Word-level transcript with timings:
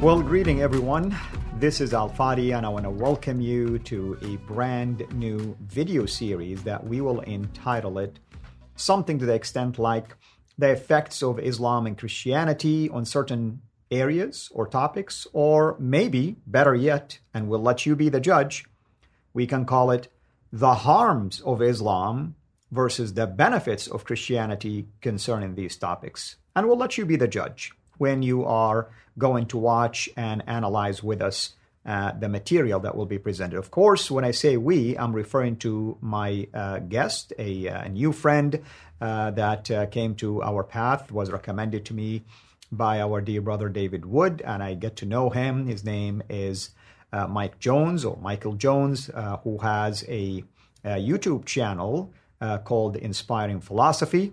Well, 0.00 0.22
greeting 0.22 0.62
everyone. 0.62 1.14
This 1.58 1.78
is 1.78 1.92
Al 1.92 2.08
Fadi, 2.08 2.56
and 2.56 2.64
I 2.64 2.70
want 2.70 2.84
to 2.84 2.90
welcome 2.90 3.38
you 3.38 3.78
to 3.80 4.16
a 4.22 4.36
brand 4.50 5.06
new 5.12 5.54
video 5.60 6.06
series 6.06 6.62
that 6.62 6.82
we 6.82 7.02
will 7.02 7.20
entitle 7.20 7.98
it 7.98 8.18
something 8.76 9.18
to 9.18 9.26
the 9.26 9.34
extent 9.34 9.78
like 9.78 10.16
the 10.56 10.70
effects 10.70 11.22
of 11.22 11.38
Islam 11.38 11.86
and 11.86 11.98
Christianity 11.98 12.88
on 12.88 13.04
certain 13.04 13.60
areas 13.90 14.48
or 14.54 14.66
topics, 14.66 15.26
or 15.34 15.76
maybe 15.78 16.36
better 16.46 16.74
yet, 16.74 17.18
and 17.34 17.46
we'll 17.46 17.60
let 17.60 17.84
you 17.84 17.94
be 17.94 18.08
the 18.08 18.20
judge, 18.20 18.64
we 19.34 19.46
can 19.46 19.66
call 19.66 19.90
it 19.90 20.08
the 20.50 20.76
harms 20.76 21.42
of 21.42 21.60
Islam 21.60 22.36
versus 22.72 23.12
the 23.12 23.26
benefits 23.26 23.86
of 23.86 24.04
Christianity 24.04 24.88
concerning 25.02 25.56
these 25.56 25.76
topics. 25.76 26.36
And 26.56 26.66
we'll 26.66 26.78
let 26.78 26.96
you 26.96 27.04
be 27.04 27.16
the 27.16 27.28
judge 27.28 27.72
when 27.98 28.22
you 28.22 28.46
are 28.46 28.88
going 29.20 29.46
to 29.46 29.56
watch 29.56 30.08
and 30.16 30.42
analyze 30.48 31.00
with 31.04 31.22
us 31.22 31.54
uh, 31.86 32.12
the 32.12 32.28
material 32.28 32.80
that 32.80 32.96
will 32.96 33.06
be 33.06 33.18
presented. 33.18 33.58
Of 33.58 33.70
course, 33.70 34.10
when 34.10 34.24
I 34.24 34.32
say 34.32 34.56
we, 34.56 34.98
I'm 34.98 35.14
referring 35.14 35.56
to 35.58 35.96
my 36.00 36.46
uh, 36.52 36.80
guest, 36.80 37.32
a, 37.38 37.68
uh, 37.68 37.84
a, 37.84 37.88
new 37.88 38.12
friend 38.12 38.62
uh, 39.00 39.30
that 39.30 39.70
uh, 39.70 39.86
came 39.86 40.14
to 40.16 40.42
our 40.42 40.62
path, 40.62 41.10
was 41.10 41.30
recommended 41.30 41.86
to 41.86 41.94
me 41.94 42.22
by 42.70 43.00
our 43.00 43.20
dear 43.20 43.40
brother 43.40 43.68
David 43.68 44.04
Wood, 44.04 44.42
and 44.44 44.62
I 44.62 44.74
get 44.74 44.96
to 44.96 45.06
know 45.06 45.30
him. 45.30 45.66
His 45.66 45.84
name 45.84 46.22
is 46.28 46.70
uh, 47.12 47.26
Mike 47.26 47.58
Jones 47.58 48.04
or 48.04 48.18
Michael 48.20 48.54
Jones, 48.54 49.10
who 49.44 49.58
has 49.58 50.04
a, 50.08 50.44
a 50.84 50.96
YouTube 50.98 51.44
channel 51.46 52.12
called 52.64 52.96
Inspiring 52.96 53.60
Philosophy 53.60 54.32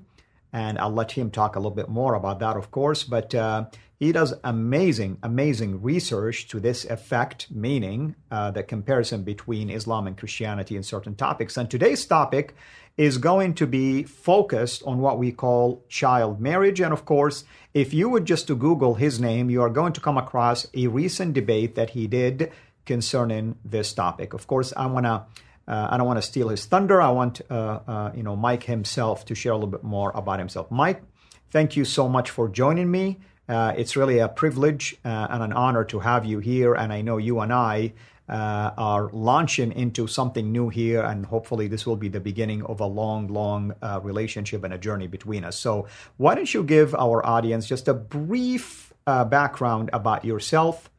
and 0.57 0.79
I'll 0.79 0.89
let 0.91 1.11
him 1.11 1.29
talk 1.29 1.55
a 1.55 1.59
little 1.59 1.79
bit 1.81 1.87
more 1.87 2.15
about 2.15 2.39
that, 2.39 2.57
of 2.57 2.71
course. 2.71 3.03
But 3.03 3.35
uh, 3.35 3.65
he 3.99 4.11
does 4.11 4.33
amazing, 4.43 5.19
amazing 5.21 5.83
research 5.83 6.47
to 6.47 6.59
this 6.59 6.83
effect, 6.85 7.51
meaning 7.51 8.15
uh, 8.31 8.49
the 8.49 8.63
comparison 8.63 9.21
between 9.21 9.69
Islam 9.69 10.07
and 10.07 10.17
Christianity 10.17 10.75
in 10.75 10.81
certain 10.81 11.13
topics. 11.13 11.57
And 11.57 11.69
today's 11.69 12.03
topic 12.07 12.55
is 12.97 13.19
going 13.19 13.53
to 13.53 13.67
be 13.67 14.01
focused 14.01 14.81
on 14.87 14.97
what 14.97 15.19
we 15.19 15.31
call 15.31 15.85
child 15.89 16.41
marriage. 16.41 16.81
And 16.81 16.91
of 16.91 17.05
course, 17.05 17.43
if 17.75 17.93
you 17.93 18.09
would 18.09 18.25
just 18.25 18.47
to 18.47 18.55
Google 18.55 18.95
his 18.95 19.19
name, 19.19 19.51
you 19.51 19.61
are 19.61 19.69
going 19.69 19.93
to 19.93 20.01
come 20.01 20.17
across 20.17 20.65
a 20.73 20.87
recent 20.87 21.35
debate 21.35 21.75
that 21.75 21.91
he 21.91 22.07
did 22.07 22.51
concerning 22.87 23.57
this 23.63 23.93
topic. 23.93 24.33
Of 24.33 24.47
course, 24.47 24.73
I 24.75 24.87
want 24.87 25.05
to 25.05 25.25
uh, 25.67 25.89
I 25.91 25.97
don't 25.97 26.07
want 26.07 26.17
to 26.17 26.21
steal 26.21 26.49
his 26.49 26.65
thunder. 26.65 27.01
I 27.01 27.09
want 27.09 27.41
uh, 27.49 27.79
uh, 27.87 28.11
you 28.15 28.23
know 28.23 28.35
Mike 28.35 28.63
himself 28.63 29.25
to 29.25 29.35
share 29.35 29.51
a 29.51 29.55
little 29.55 29.69
bit 29.69 29.83
more 29.83 30.11
about 30.15 30.39
himself. 30.39 30.71
Mike, 30.71 31.03
thank 31.51 31.75
you 31.75 31.83
so 31.83 32.07
much 32.07 32.29
for 32.29 32.47
joining 32.47 32.89
me. 32.89 33.19
Uh, 33.49 33.73
it's 33.77 33.95
really 33.95 34.19
a 34.19 34.27
privilege 34.27 34.95
uh, 35.03 35.27
and 35.29 35.43
an 35.43 35.53
honor 35.53 35.83
to 35.85 35.99
have 35.99 36.25
you 36.25 36.39
here. 36.39 36.73
And 36.73 36.91
I 36.91 37.01
know 37.01 37.17
you 37.17 37.39
and 37.39 37.51
I 37.51 37.93
uh, 38.29 38.71
are 38.77 39.09
launching 39.11 39.71
into 39.71 40.07
something 40.07 40.51
new 40.51 40.69
here, 40.69 41.01
and 41.01 41.25
hopefully 41.25 41.67
this 41.67 41.85
will 41.85 41.95
be 41.95 42.09
the 42.09 42.19
beginning 42.19 42.63
of 42.63 42.79
a 42.81 42.85
long, 42.85 43.27
long 43.27 43.73
relationship 44.03 44.63
and 44.65 44.73
a 44.73 44.77
journey 44.77 45.07
between 45.07 45.45
us. 45.45 45.57
So 45.57 45.87
why 46.17 46.35
don't 46.35 46.53
you 46.53 46.63
give 46.63 46.93
our 46.95 47.25
audience 47.25 47.67
just 47.67 47.87
a 47.87 47.93
brief 47.93 48.93
background 49.05 49.89
about 49.93 50.25
yourself, 50.25 50.89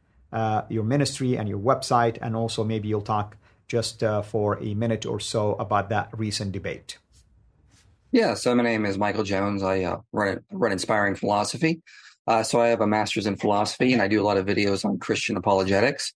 your 0.69 0.83
ministry, 0.83 1.37
and 1.37 1.47
your 1.47 1.59
website, 1.59 2.17
and 2.19 2.35
also 2.35 2.63
maybe 2.63 2.87
you'll 2.87 3.01
talk 3.01 3.35
just 3.69 4.03
uh, 4.03 4.21
for 4.21 4.61
a 4.61 4.73
minute 4.73 5.05
or 5.05 5.19
so 5.19 5.53
about 5.53 5.89
that 5.89 6.09
recent 6.17 6.51
debate. 6.51 6.97
Yeah, 8.11 8.33
so 8.33 8.53
my 8.55 8.63
name 8.63 8.85
is 8.85 8.97
Michael 8.97 9.23
Jones. 9.23 9.61
I 9.61 9.83
uh, 9.83 9.99
run 10.11 10.43
run 10.51 10.71
Inspiring 10.71 11.15
Philosophy. 11.15 11.81
Uh, 12.27 12.43
so 12.43 12.59
I 12.59 12.67
have 12.67 12.81
a 12.81 12.87
master's 12.87 13.27
in 13.27 13.37
philosophy, 13.37 13.93
and 13.93 14.01
I 14.01 14.07
do 14.07 14.21
a 14.21 14.25
lot 14.25 14.37
of 14.37 14.45
videos 14.45 14.83
on 14.83 14.97
Christian 14.97 15.37
apologetics. 15.37 16.13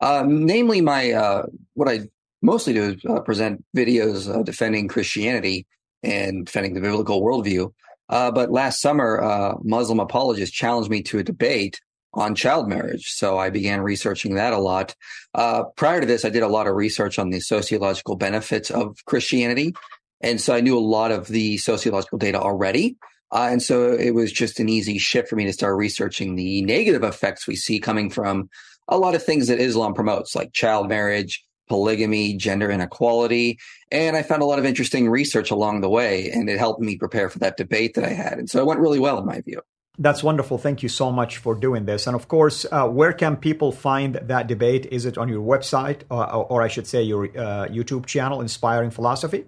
Um, 0.00 0.44
namely, 0.44 0.82
my 0.82 1.12
uh, 1.12 1.46
what 1.74 1.88
I 1.88 2.08
mostly 2.42 2.74
do 2.74 2.82
is 2.90 3.04
uh, 3.06 3.20
present 3.20 3.64
videos 3.74 4.32
uh, 4.32 4.42
defending 4.42 4.86
Christianity 4.88 5.66
and 6.02 6.46
defending 6.46 6.74
the 6.74 6.80
biblical 6.80 7.22
worldview. 7.22 7.72
but 8.08 8.50
last 8.50 8.80
summer, 8.80 9.56
Muslim 9.62 10.00
apologists 10.00 10.54
challenged 10.54 10.90
me 10.90 11.02
to 11.02 11.18
a 11.18 11.22
debate 11.22 11.80
on 12.12 12.34
child 12.34 12.68
marriage. 12.68 13.12
So 13.12 13.38
I 13.38 13.50
began 13.50 13.80
researching 13.80 14.34
that 14.34 14.52
a 14.52 14.58
lot. 14.58 14.94
Uh, 15.34 15.64
prior 15.76 16.00
to 16.00 16.06
this, 16.06 16.24
I 16.24 16.30
did 16.30 16.42
a 16.42 16.48
lot 16.48 16.66
of 16.66 16.74
research 16.74 17.18
on 17.18 17.30
the 17.30 17.40
sociological 17.40 18.16
benefits 18.16 18.70
of 18.70 18.96
Christianity. 19.04 19.74
And 20.20 20.40
so 20.40 20.54
I 20.54 20.60
knew 20.60 20.76
a 20.76 20.80
lot 20.80 21.12
of 21.12 21.28
the 21.28 21.58
sociological 21.58 22.18
data 22.18 22.40
already. 22.40 22.96
Uh, 23.32 23.48
and 23.50 23.62
so 23.62 23.92
it 23.92 24.10
was 24.10 24.32
just 24.32 24.58
an 24.58 24.68
easy 24.68 24.98
shift 24.98 25.28
for 25.28 25.36
me 25.36 25.44
to 25.44 25.52
start 25.52 25.76
researching 25.76 26.34
the 26.34 26.62
negative 26.62 27.04
effects 27.04 27.46
we 27.46 27.54
see 27.54 27.78
coming 27.78 28.10
from 28.10 28.50
a 28.88 28.98
lot 28.98 29.14
of 29.14 29.22
things 29.22 29.46
that 29.46 29.60
Islam 29.60 29.94
promotes, 29.94 30.34
like 30.34 30.52
child 30.52 30.88
marriage, 30.88 31.44
polygamy, 31.68 32.36
gender 32.36 32.68
inequality. 32.68 33.56
And 33.92 34.16
I 34.16 34.22
found 34.22 34.42
a 34.42 34.46
lot 34.46 34.58
of 34.58 34.64
interesting 34.64 35.08
research 35.08 35.52
along 35.52 35.80
the 35.80 35.88
way, 35.88 36.28
and 36.30 36.50
it 36.50 36.58
helped 36.58 36.80
me 36.80 36.98
prepare 36.98 37.30
for 37.30 37.38
that 37.38 37.56
debate 37.56 37.94
that 37.94 38.04
I 38.04 38.12
had. 38.12 38.38
And 38.38 38.50
so 38.50 38.58
it 38.58 38.66
went 38.66 38.80
really 38.80 38.98
well, 38.98 39.18
in 39.18 39.26
my 39.26 39.40
view. 39.40 39.62
That's 40.00 40.22
wonderful. 40.22 40.56
Thank 40.56 40.82
you 40.82 40.88
so 40.88 41.12
much 41.12 41.36
for 41.36 41.54
doing 41.54 41.84
this. 41.84 42.06
And 42.06 42.16
of 42.16 42.26
course, 42.26 42.64
uh, 42.72 42.88
where 42.88 43.12
can 43.12 43.36
people 43.36 43.70
find 43.70 44.14
that 44.14 44.46
debate? 44.46 44.86
Is 44.90 45.04
it 45.04 45.18
on 45.18 45.28
your 45.28 45.42
website, 45.42 46.04
or, 46.10 46.24
or 46.26 46.62
I 46.62 46.68
should 46.68 46.86
say, 46.86 47.02
your 47.02 47.26
uh, 47.26 47.68
YouTube 47.68 48.06
channel, 48.06 48.40
Inspiring 48.40 48.90
Philosophy? 48.90 49.44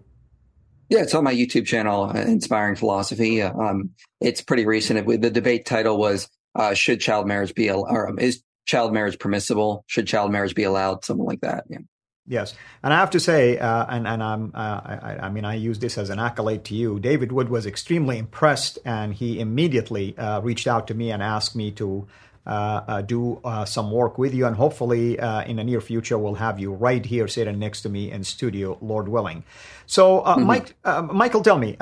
Yeah, 0.91 1.01
it's 1.01 1.15
on 1.15 1.25
my 1.25 1.35
YouTube 1.35 1.65
channel, 1.65 2.05
uh, 2.05 2.21
Inspiring 2.21 2.77
Philosophy. 2.77 3.41
Um, 3.41 3.93
it's 4.21 4.43
pretty 4.43 4.67
recent. 4.67 5.07
the 5.23 5.31
debate 5.31 5.65
title 5.65 5.97
was 5.97 6.29
uh, 6.55 6.75
"Should 6.75 7.01
child 7.01 7.27
marriage 7.27 7.55
be 7.55 7.71
or 7.71 8.09
um, 8.11 8.19
is 8.19 8.43
child 8.67 8.93
marriage 8.93 9.19
permissible? 9.19 9.85
Should 9.87 10.07
child 10.07 10.33
marriage 10.33 10.55
be 10.55 10.65
allowed?" 10.65 11.03
Something 11.03 11.25
like 11.25 11.41
that. 11.41 11.65
Yeah. 11.71 11.79
Yes, 12.27 12.55
and 12.85 12.95
I 12.95 12.99
have 12.99 13.11
to 13.11 13.21
say, 13.21 13.59
uh, 13.59 13.85
and 13.89 14.07
and 14.07 14.23
I'm, 14.23 14.53
uh, 14.55 14.81
I, 14.85 15.19
I, 15.23 15.29
mean, 15.29 15.45
I 15.45 15.55
use 15.55 15.81
this 15.81 15.99
as 15.99 16.09
an 16.09 16.21
accolade 16.21 16.63
to 16.67 16.75
you. 16.75 17.01
David 17.01 17.33
Wood 17.33 17.49
was 17.49 17.67
extremely 17.67 18.17
impressed, 18.17 18.79
and 18.85 19.13
he 19.13 19.41
immediately 19.41 20.17
uh, 20.17 20.41
reached 20.41 20.69
out 20.69 20.87
to 20.87 20.95
me 20.95 21.11
and 21.11 21.21
asked 21.21 21.57
me 21.57 21.73
to 21.73 22.07
uh, 22.47 22.83
uh, 22.89 23.03
do 23.03 23.41
uh, 23.45 23.65
some 23.65 23.91
work 23.91 24.19
with 24.19 24.35
you, 24.35 24.47
and 24.47 24.55
hopefully, 24.55 25.19
in 25.47 25.57
the 25.57 25.65
near 25.65 25.81
future, 25.81 26.17
we'll 26.17 26.35
have 26.35 26.61
you 26.61 26.73
right 26.73 27.05
here 27.05 27.27
sitting 27.27 27.59
next 27.59 27.83
to 27.83 27.89
me 27.89 28.13
in 28.13 28.23
studio, 28.23 28.79
Lord 28.81 29.09
willing. 29.09 29.43
So, 29.87 30.21
mm-hmm. 30.21 30.45
Mike, 30.45 30.77
Michael, 30.85 31.43
tell 31.43 31.59
me, 31.59 31.77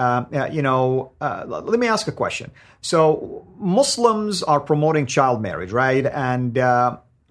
you 0.52 0.62
know, 0.62 1.12
let 1.20 1.78
me 1.78 1.86
ask 1.86 2.08
a 2.08 2.12
question. 2.12 2.50
So, 2.80 3.46
Muslims 3.58 4.42
are 4.42 4.60
promoting 4.60 5.04
child 5.04 5.42
marriage, 5.42 5.72
right? 5.72 6.06
And 6.06 6.54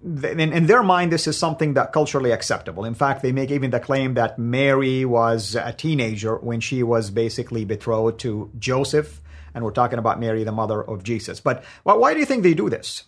in, 0.02 0.40
in, 0.40 0.66
their 0.66 0.82
mind, 0.82 1.12
this 1.12 1.26
is 1.26 1.36
something 1.36 1.74
that 1.74 1.92
culturally 1.92 2.30
acceptable. 2.30 2.84
In 2.84 2.94
fact, 2.94 3.22
they 3.22 3.32
make 3.32 3.50
even 3.50 3.70
the 3.70 3.80
claim 3.80 4.14
that 4.14 4.38
Mary 4.38 5.04
was 5.04 5.54
a 5.54 5.72
teenager 5.72 6.36
when 6.36 6.60
she 6.60 6.82
was 6.82 7.10
basically 7.10 7.64
betrothed 7.64 8.18
to 8.20 8.50
Joseph, 8.58 9.20
and 9.54 9.62
we're 9.62 9.72
talking 9.72 9.98
about 9.98 10.18
Mary, 10.18 10.42
the 10.44 10.52
mother 10.52 10.82
of 10.82 11.02
Jesus. 11.02 11.40
But 11.40 11.64
why 11.82 12.14
do 12.14 12.20
you 12.20 12.26
think 12.26 12.42
they 12.42 12.54
do 12.54 12.70
this? 12.70 13.04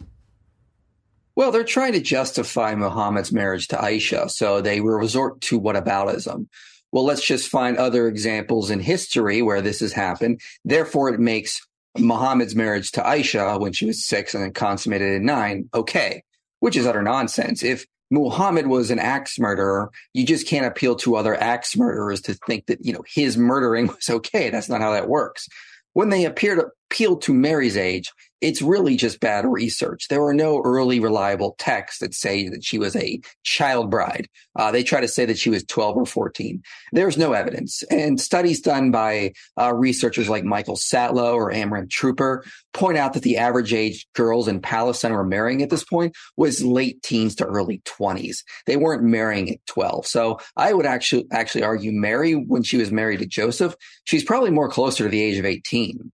Well, 1.34 1.50
they're 1.50 1.64
trying 1.64 1.94
to 1.94 2.00
justify 2.00 2.74
Muhammad's 2.74 3.32
marriage 3.32 3.68
to 3.68 3.76
Aisha, 3.76 4.30
so 4.30 4.60
they 4.60 4.80
resort 4.82 5.40
to 5.42 5.58
whataboutism. 5.58 6.46
Well, 6.90 7.04
let's 7.04 7.24
just 7.24 7.48
find 7.48 7.78
other 7.78 8.06
examples 8.06 8.68
in 8.68 8.80
history 8.80 9.40
where 9.40 9.62
this 9.62 9.80
has 9.80 9.94
happened. 9.94 10.42
Therefore, 10.62 11.08
it 11.08 11.18
makes 11.18 11.66
Muhammad's 11.96 12.54
marriage 12.54 12.92
to 12.92 13.00
Aisha 13.00 13.58
when 13.58 13.72
she 13.72 13.86
was 13.86 14.04
six 14.04 14.34
and 14.34 14.44
then 14.44 14.52
consummated 14.52 15.14
at 15.16 15.22
nine 15.22 15.70
okay 15.72 16.22
which 16.62 16.76
is 16.76 16.86
utter 16.86 17.02
nonsense. 17.02 17.64
If 17.64 17.86
Muhammad 18.12 18.68
was 18.68 18.92
an 18.92 19.00
axe 19.00 19.36
murderer, 19.36 19.90
you 20.14 20.24
just 20.24 20.46
can't 20.46 20.64
appeal 20.64 20.94
to 20.94 21.16
other 21.16 21.34
axe 21.34 21.76
murderers 21.76 22.20
to 22.20 22.34
think 22.46 22.66
that, 22.66 22.78
you 22.86 22.92
know, 22.92 23.02
his 23.12 23.36
murdering 23.36 23.86
was 23.88 24.08
okay. 24.08 24.48
That's 24.48 24.68
not 24.68 24.80
how 24.80 24.92
that 24.92 25.08
works. 25.08 25.48
When 25.94 26.10
they 26.10 26.24
appear 26.24 26.54
to 26.54 26.66
appeal 26.88 27.16
to 27.16 27.34
Mary's 27.34 27.76
age, 27.76 28.12
it's 28.42 28.60
really 28.60 28.96
just 28.96 29.20
bad 29.20 29.46
research. 29.46 30.08
There 30.08 30.20
were 30.20 30.34
no 30.34 30.60
early 30.64 30.98
reliable 30.98 31.54
texts 31.58 32.00
that 32.00 32.12
say 32.12 32.48
that 32.48 32.64
she 32.64 32.76
was 32.76 32.96
a 32.96 33.20
child 33.44 33.88
bride. 33.88 34.28
Uh, 34.56 34.72
they 34.72 34.82
try 34.82 35.00
to 35.00 35.08
say 35.08 35.24
that 35.24 35.38
she 35.38 35.48
was 35.48 35.64
12 35.64 35.96
or 35.96 36.06
14. 36.06 36.60
There's 36.92 37.16
no 37.16 37.32
evidence. 37.32 37.84
And 37.84 38.20
studies 38.20 38.60
done 38.60 38.90
by 38.90 39.32
uh, 39.58 39.72
researchers 39.72 40.28
like 40.28 40.44
Michael 40.44 40.74
Satlow 40.74 41.34
or 41.34 41.52
Amram 41.52 41.88
Tropper 41.88 42.44
point 42.74 42.98
out 42.98 43.12
that 43.12 43.22
the 43.22 43.36
average 43.36 43.72
age 43.72 44.08
girls 44.14 44.48
in 44.48 44.60
Palestine 44.60 45.12
were 45.12 45.24
marrying 45.24 45.62
at 45.62 45.70
this 45.70 45.84
point 45.84 46.14
was 46.36 46.64
late 46.64 47.00
teens 47.02 47.36
to 47.36 47.44
early 47.44 47.80
20s. 47.84 48.38
They 48.66 48.76
weren't 48.76 49.04
marrying 49.04 49.50
at 49.50 49.64
12. 49.66 50.06
So 50.06 50.40
I 50.56 50.72
would 50.72 50.86
actually 50.86 51.26
actually 51.30 51.62
argue 51.62 51.92
Mary, 51.92 52.32
when 52.32 52.64
she 52.64 52.76
was 52.76 52.90
married 52.90 53.20
to 53.20 53.26
Joseph, 53.26 53.76
she's 54.02 54.24
probably 54.24 54.50
more 54.50 54.68
closer 54.68 55.04
to 55.04 55.10
the 55.10 55.22
age 55.22 55.38
of 55.38 55.44
18. 55.44 56.10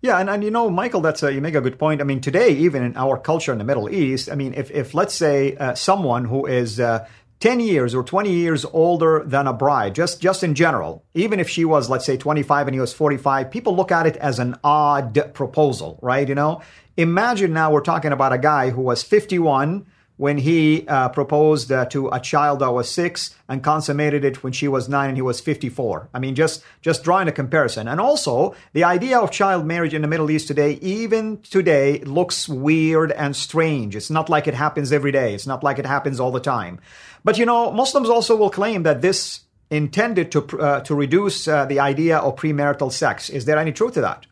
Yeah, 0.00 0.18
and, 0.18 0.28
and 0.28 0.42
you 0.42 0.50
know, 0.50 0.68
Michael, 0.68 1.00
that's 1.00 1.22
a, 1.22 1.32
you 1.32 1.40
make 1.40 1.54
a 1.54 1.60
good 1.60 1.78
point. 1.78 2.00
I 2.00 2.04
mean, 2.04 2.20
today, 2.20 2.50
even 2.50 2.82
in 2.82 2.96
our 2.96 3.16
culture 3.16 3.52
in 3.52 3.58
the 3.58 3.64
Middle 3.64 3.88
East, 3.88 4.30
I 4.30 4.34
mean, 4.34 4.54
if, 4.54 4.70
if 4.70 4.94
let's 4.94 5.14
say 5.14 5.56
uh, 5.56 5.74
someone 5.74 6.24
who 6.24 6.46
is 6.46 6.80
uh, 6.80 7.06
10 7.40 7.60
years 7.60 7.94
or 7.94 8.02
20 8.02 8.32
years 8.32 8.64
older 8.66 9.22
than 9.24 9.46
a 9.46 9.52
bride, 9.52 9.94
just, 9.94 10.20
just 10.20 10.42
in 10.42 10.54
general, 10.54 11.04
even 11.14 11.40
if 11.40 11.48
she 11.48 11.64
was, 11.64 11.88
let's 11.88 12.04
say, 12.04 12.16
25 12.16 12.68
and 12.68 12.74
he 12.74 12.80
was 12.80 12.92
45, 12.92 13.50
people 13.50 13.74
look 13.74 13.92
at 13.92 14.06
it 14.06 14.16
as 14.16 14.38
an 14.38 14.56
odd 14.62 15.32
proposal, 15.34 15.98
right? 16.02 16.28
You 16.28 16.34
know, 16.34 16.62
imagine 16.96 17.52
now 17.52 17.72
we're 17.72 17.80
talking 17.80 18.12
about 18.12 18.32
a 18.32 18.38
guy 18.38 18.70
who 18.70 18.82
was 18.82 19.02
51 19.02 19.86
when 20.22 20.38
he 20.38 20.86
uh, 20.86 21.08
proposed 21.08 21.72
uh, 21.72 21.84
to 21.84 22.08
a 22.10 22.20
child 22.20 22.60
that 22.60 22.70
was 22.70 22.88
six 22.88 23.34
and 23.48 23.60
consummated 23.60 24.24
it 24.24 24.44
when 24.44 24.52
she 24.52 24.68
was 24.68 24.88
nine 24.88 25.08
and 25.08 25.18
he 25.18 25.20
was 25.20 25.40
54. 25.40 26.10
I 26.14 26.20
mean, 26.20 26.36
just, 26.36 26.62
just 26.80 27.02
drawing 27.02 27.26
a 27.26 27.32
comparison. 27.32 27.88
And 27.88 28.00
also, 28.00 28.54
the 28.72 28.84
idea 28.84 29.18
of 29.18 29.32
child 29.32 29.66
marriage 29.66 29.94
in 29.94 30.00
the 30.00 30.06
Middle 30.06 30.30
East 30.30 30.46
today, 30.46 30.74
even 30.74 31.38
today, 31.38 31.98
looks 32.04 32.48
weird 32.48 33.10
and 33.10 33.34
strange. 33.34 33.96
It's 33.96 34.10
not 34.10 34.30
like 34.30 34.46
it 34.46 34.54
happens 34.54 34.92
every 34.92 35.10
day. 35.10 35.34
It's 35.34 35.48
not 35.48 35.64
like 35.64 35.80
it 35.80 35.86
happens 35.86 36.20
all 36.20 36.30
the 36.30 36.38
time. 36.38 36.78
But 37.24 37.36
you 37.36 37.44
know, 37.44 37.72
Muslims 37.72 38.08
also 38.08 38.36
will 38.36 38.50
claim 38.50 38.84
that 38.84 39.02
this 39.02 39.40
intended 39.72 40.30
to, 40.30 40.60
uh, 40.60 40.80
to 40.82 40.94
reduce 40.94 41.48
uh, 41.48 41.64
the 41.64 41.80
idea 41.80 42.18
of 42.18 42.36
premarital 42.36 42.92
sex. 42.92 43.28
Is 43.28 43.44
there 43.44 43.58
any 43.58 43.72
truth 43.72 43.94
to 43.94 44.02
that? 44.02 44.26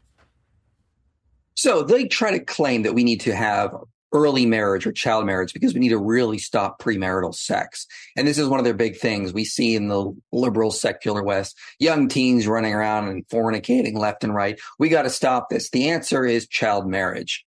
So 1.57 1.83
they 1.83 2.07
try 2.07 2.31
to 2.31 2.45
claim 2.45 2.85
that 2.85 2.95
we 2.95 3.03
need 3.03 3.23
to 3.23 3.35
have 3.35 3.75
early 4.13 4.47
marriage 4.47 4.87
or 4.87 4.93
child 4.93 5.27
marriage 5.27 5.53
because 5.53 5.75
we 5.75 5.81
need 5.81 5.91
to 5.91 5.99
really 5.99 6.39
stop 6.39 6.81
premarital 6.81 7.35
sex. 7.35 7.87
And 8.17 8.27
this 8.27 8.39
is 8.39 8.49
one 8.49 8.59
of 8.59 8.65
their 8.65 8.75
big 8.75 8.97
things 8.97 9.33
we 9.33 9.45
see 9.45 9.75
in 9.75 9.89
the 9.89 10.13
liberal 10.33 10.71
secular 10.71 11.23
West, 11.23 11.57
young 11.79 12.09
teens 12.09 12.47
running 12.47 12.75
around 12.75 13.09
and 13.09 13.27
fornicating 13.29 13.97
left 13.97 14.25
and 14.25 14.35
right. 14.35 14.59
We 14.79 14.89
got 14.89 15.03
to 15.03 15.11
stop 15.11 15.49
this. 15.49 15.71
The 15.71 15.91
answer 15.91 16.25
is 16.25 16.49
child 16.49 16.87
marriage. 16.87 17.45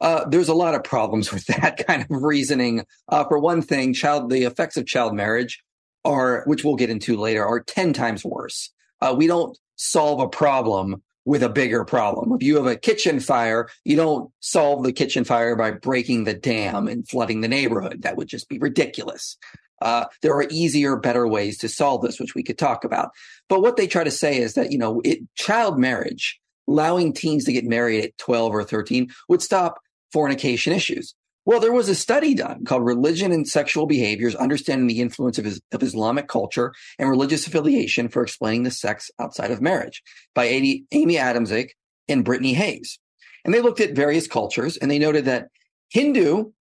Uh, 0.00 0.26
there's 0.28 0.48
a 0.48 0.54
lot 0.54 0.74
of 0.74 0.82
problems 0.82 1.32
with 1.32 1.46
that 1.46 1.86
kind 1.86 2.02
of 2.02 2.22
reasoning. 2.22 2.84
Uh, 3.08 3.24
for 3.24 3.38
one 3.38 3.62
thing, 3.62 3.94
child, 3.94 4.30
the 4.30 4.44
effects 4.44 4.76
of 4.76 4.86
child 4.86 5.14
marriage 5.14 5.62
are, 6.04 6.42
which 6.46 6.64
we'll 6.64 6.76
get 6.76 6.90
into 6.90 7.16
later, 7.16 7.44
are 7.44 7.60
10 7.60 7.92
times 7.92 8.24
worse. 8.24 8.70
Uh, 9.00 9.14
we 9.16 9.26
don't 9.26 9.56
solve 9.76 10.20
a 10.20 10.28
problem 10.28 11.02
with 11.24 11.42
a 11.42 11.48
bigger 11.48 11.84
problem. 11.84 12.32
If 12.32 12.42
you 12.42 12.56
have 12.56 12.66
a 12.66 12.76
kitchen 12.76 13.20
fire, 13.20 13.68
you 13.84 13.96
don't 13.96 14.30
solve 14.40 14.84
the 14.84 14.92
kitchen 14.92 15.24
fire 15.24 15.54
by 15.54 15.72
breaking 15.72 16.24
the 16.24 16.34
dam 16.34 16.88
and 16.88 17.08
flooding 17.08 17.40
the 17.40 17.48
neighborhood. 17.48 18.02
That 18.02 18.16
would 18.16 18.28
just 18.28 18.48
be 18.48 18.58
ridiculous. 18.58 19.36
Uh, 19.82 20.06
there 20.22 20.34
are 20.34 20.46
easier, 20.50 20.96
better 20.96 21.26
ways 21.26 21.58
to 21.58 21.68
solve 21.68 22.02
this, 22.02 22.20
which 22.20 22.34
we 22.34 22.42
could 22.42 22.58
talk 22.58 22.84
about. 22.84 23.10
But 23.48 23.62
what 23.62 23.76
they 23.76 23.86
try 23.86 24.04
to 24.04 24.10
say 24.10 24.38
is 24.38 24.54
that, 24.54 24.72
you 24.72 24.78
know, 24.78 25.00
it, 25.04 25.20
child 25.36 25.78
marriage, 25.78 26.40
allowing 26.68 27.12
teens 27.12 27.44
to 27.44 27.52
get 27.52 27.64
married 27.64 28.04
at 28.04 28.18
12 28.18 28.54
or 28.54 28.64
13 28.64 29.10
would 29.28 29.42
stop 29.42 29.80
fornication 30.12 30.72
issues. 30.72 31.14
Well, 31.50 31.58
there 31.58 31.72
was 31.72 31.88
a 31.88 31.96
study 31.96 32.34
done 32.34 32.64
called 32.64 32.84
Religion 32.84 33.32
and 33.32 33.44
Sexual 33.44 33.86
Behaviors, 33.86 34.36
Understanding 34.36 34.86
the 34.86 35.00
Influence 35.00 35.36
of, 35.36 35.46
of 35.72 35.82
Islamic 35.82 36.28
Culture 36.28 36.72
and 36.96 37.10
Religious 37.10 37.44
Affiliation 37.44 38.08
for 38.08 38.22
Explaining 38.22 38.62
the 38.62 38.70
Sex 38.70 39.10
Outside 39.18 39.50
of 39.50 39.60
Marriage 39.60 40.00
by 40.32 40.44
Amy, 40.44 40.86
Adamczyk 40.92 41.70
and 42.06 42.24
Brittany 42.24 42.52
Hayes. 42.52 43.00
And 43.44 43.52
they 43.52 43.60
looked 43.60 43.80
at 43.80 43.96
various 43.96 44.28
cultures 44.28 44.76
and 44.76 44.88
they 44.88 45.00
noted 45.00 45.24
that 45.24 45.48
Hindu 45.88 46.52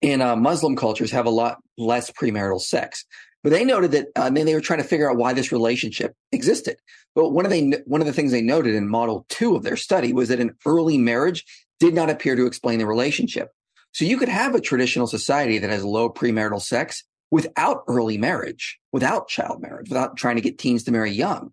and 0.00 0.22
uh, 0.22 0.36
Muslim 0.36 0.76
cultures 0.76 1.10
have 1.10 1.26
a 1.26 1.30
lot 1.30 1.58
less 1.76 2.12
premarital 2.12 2.60
sex. 2.60 3.04
But 3.42 3.50
they 3.50 3.64
noted 3.64 3.90
that 3.90 4.06
uh, 4.14 4.30
then 4.30 4.46
they 4.46 4.54
were 4.54 4.60
trying 4.60 4.80
to 4.80 4.88
figure 4.88 5.10
out 5.10 5.16
why 5.16 5.32
this 5.32 5.50
relationship 5.50 6.14
existed. 6.30 6.76
But 7.16 7.30
one 7.30 7.46
of 7.46 7.50
the 7.50 7.82
one 7.84 8.00
of 8.00 8.06
the 8.06 8.12
things 8.12 8.30
they 8.30 8.42
noted 8.42 8.76
in 8.76 8.88
model 8.88 9.26
two 9.28 9.56
of 9.56 9.64
their 9.64 9.76
study 9.76 10.12
was 10.12 10.28
that 10.28 10.38
an 10.38 10.54
early 10.64 10.98
marriage 10.98 11.44
did 11.80 11.94
not 11.94 12.10
appear 12.10 12.36
to 12.36 12.46
explain 12.46 12.78
the 12.78 12.86
relationship. 12.86 13.50
So 13.94 14.04
you 14.04 14.18
could 14.18 14.28
have 14.28 14.54
a 14.54 14.60
traditional 14.60 15.06
society 15.06 15.58
that 15.58 15.70
has 15.70 15.84
low 15.84 16.10
premarital 16.10 16.60
sex 16.60 17.04
without 17.30 17.84
early 17.88 18.18
marriage, 18.18 18.78
without 18.92 19.28
child 19.28 19.62
marriage, 19.62 19.88
without 19.88 20.16
trying 20.16 20.36
to 20.36 20.42
get 20.42 20.58
teens 20.58 20.82
to 20.84 20.92
marry 20.92 21.12
young. 21.12 21.52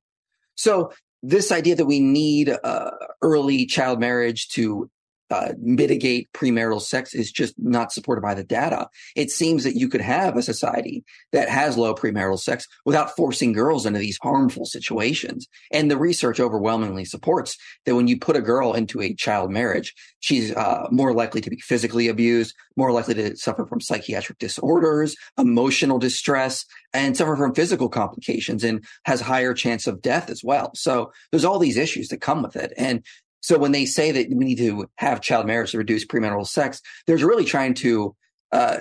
So 0.56 0.92
this 1.24 1.52
idea 1.52 1.76
that 1.76 1.86
we 1.86 2.00
need 2.00 2.50
uh, 2.50 2.92
early 3.22 3.68
child 3.68 4.00
marriage 4.00 4.50
to 4.50 4.90
uh, 5.32 5.54
mitigate 5.60 6.32
premarital 6.34 6.82
sex 6.82 7.14
is 7.14 7.32
just 7.32 7.56
not 7.58 7.92
supported 7.92 8.22
by 8.22 8.34
the 8.34 8.44
data. 8.44 8.90
It 9.16 9.32
seems 9.32 9.64
that 9.64 9.76
you 9.76 9.88
could 9.88 10.02
have 10.02 10.36
a 10.36 10.44
society 10.44 11.04
that 11.32 11.50
has 11.50 11.78
low 11.78 11.96
premarital 11.96 12.40
sex 12.40 12.68
without 12.86 13.16
forcing 13.16 13.54
girls 13.54 13.86
into 13.86 14.00
these 14.00 14.20
harmful 14.22 14.66
situations. 14.66 15.48
And 15.72 15.90
the 15.90 15.98
research 15.98 16.40
overwhelmingly 16.40 17.06
supports 17.06 17.58
that 17.86 17.96
when 17.96 18.08
you 18.08 18.20
put 18.20 18.36
a 18.36 18.42
girl 18.42 18.74
into 18.74 19.02
a 19.02 19.14
child 19.14 19.52
marriage, 19.52 19.94
she's 20.20 20.54
uh, 20.54 20.88
more 20.92 21.14
likely 21.14 21.42
to 21.42 21.50
be 21.50 21.60
physically 21.60 22.10
abused, 22.10 22.54
more 22.76 22.92
likely 22.92 23.14
to 23.14 23.36
suffer 23.38 23.66
from 23.66 23.80
psychiatric 23.82 24.38
disorders, 24.38 25.16
emotional 25.38 25.98
distress, 25.98 26.66
and 26.94 27.16
suffer 27.16 27.38
from 27.38 27.56
physical 27.56 27.90
complications 27.90 28.64
and 28.64 28.84
has 29.06 29.22
higher 29.22 29.54
chance 29.54 29.88
of 29.88 30.02
death 30.02 30.30
as 30.30 30.44
well. 30.44 30.72
So 30.76 31.12
there's 31.32 31.46
all 31.46 31.60
these 31.60 31.78
issues 31.78 32.10
that 32.10 32.22
come 32.22 32.44
with 32.44 32.56
it. 32.56 32.74
And 32.78 33.04
so 33.42 33.58
when 33.58 33.72
they 33.72 33.86
say 33.86 34.12
that 34.12 34.30
we 34.30 34.46
need 34.46 34.58
to 34.60 34.90
have 34.96 35.22
child 35.22 35.48
marriage 35.48 35.72
to 35.72 35.78
reduce 35.78 36.06
premarital 36.06 36.48
sex, 36.48 36.82
they're 37.06 37.18
really 37.18 37.46
trying 37.46 37.74
to 37.76 38.16
uh, 38.52 38.80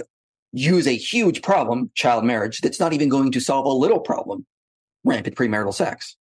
use 0.53 0.87
a 0.87 0.97
huge 0.97 1.43
problem, 1.43 1.91
child 1.95 2.25
marriage, 2.25 2.61
that's 2.61 2.81
not 2.81 2.93
even 2.93 3.09
going 3.09 3.33
to 3.33 3.41
solve 3.41 3.65
a 3.67 3.71
little 3.71 4.01
problem, 4.01 4.47
rampant 5.05 5.37
premarital 5.37 5.75
sex. 5.75 6.17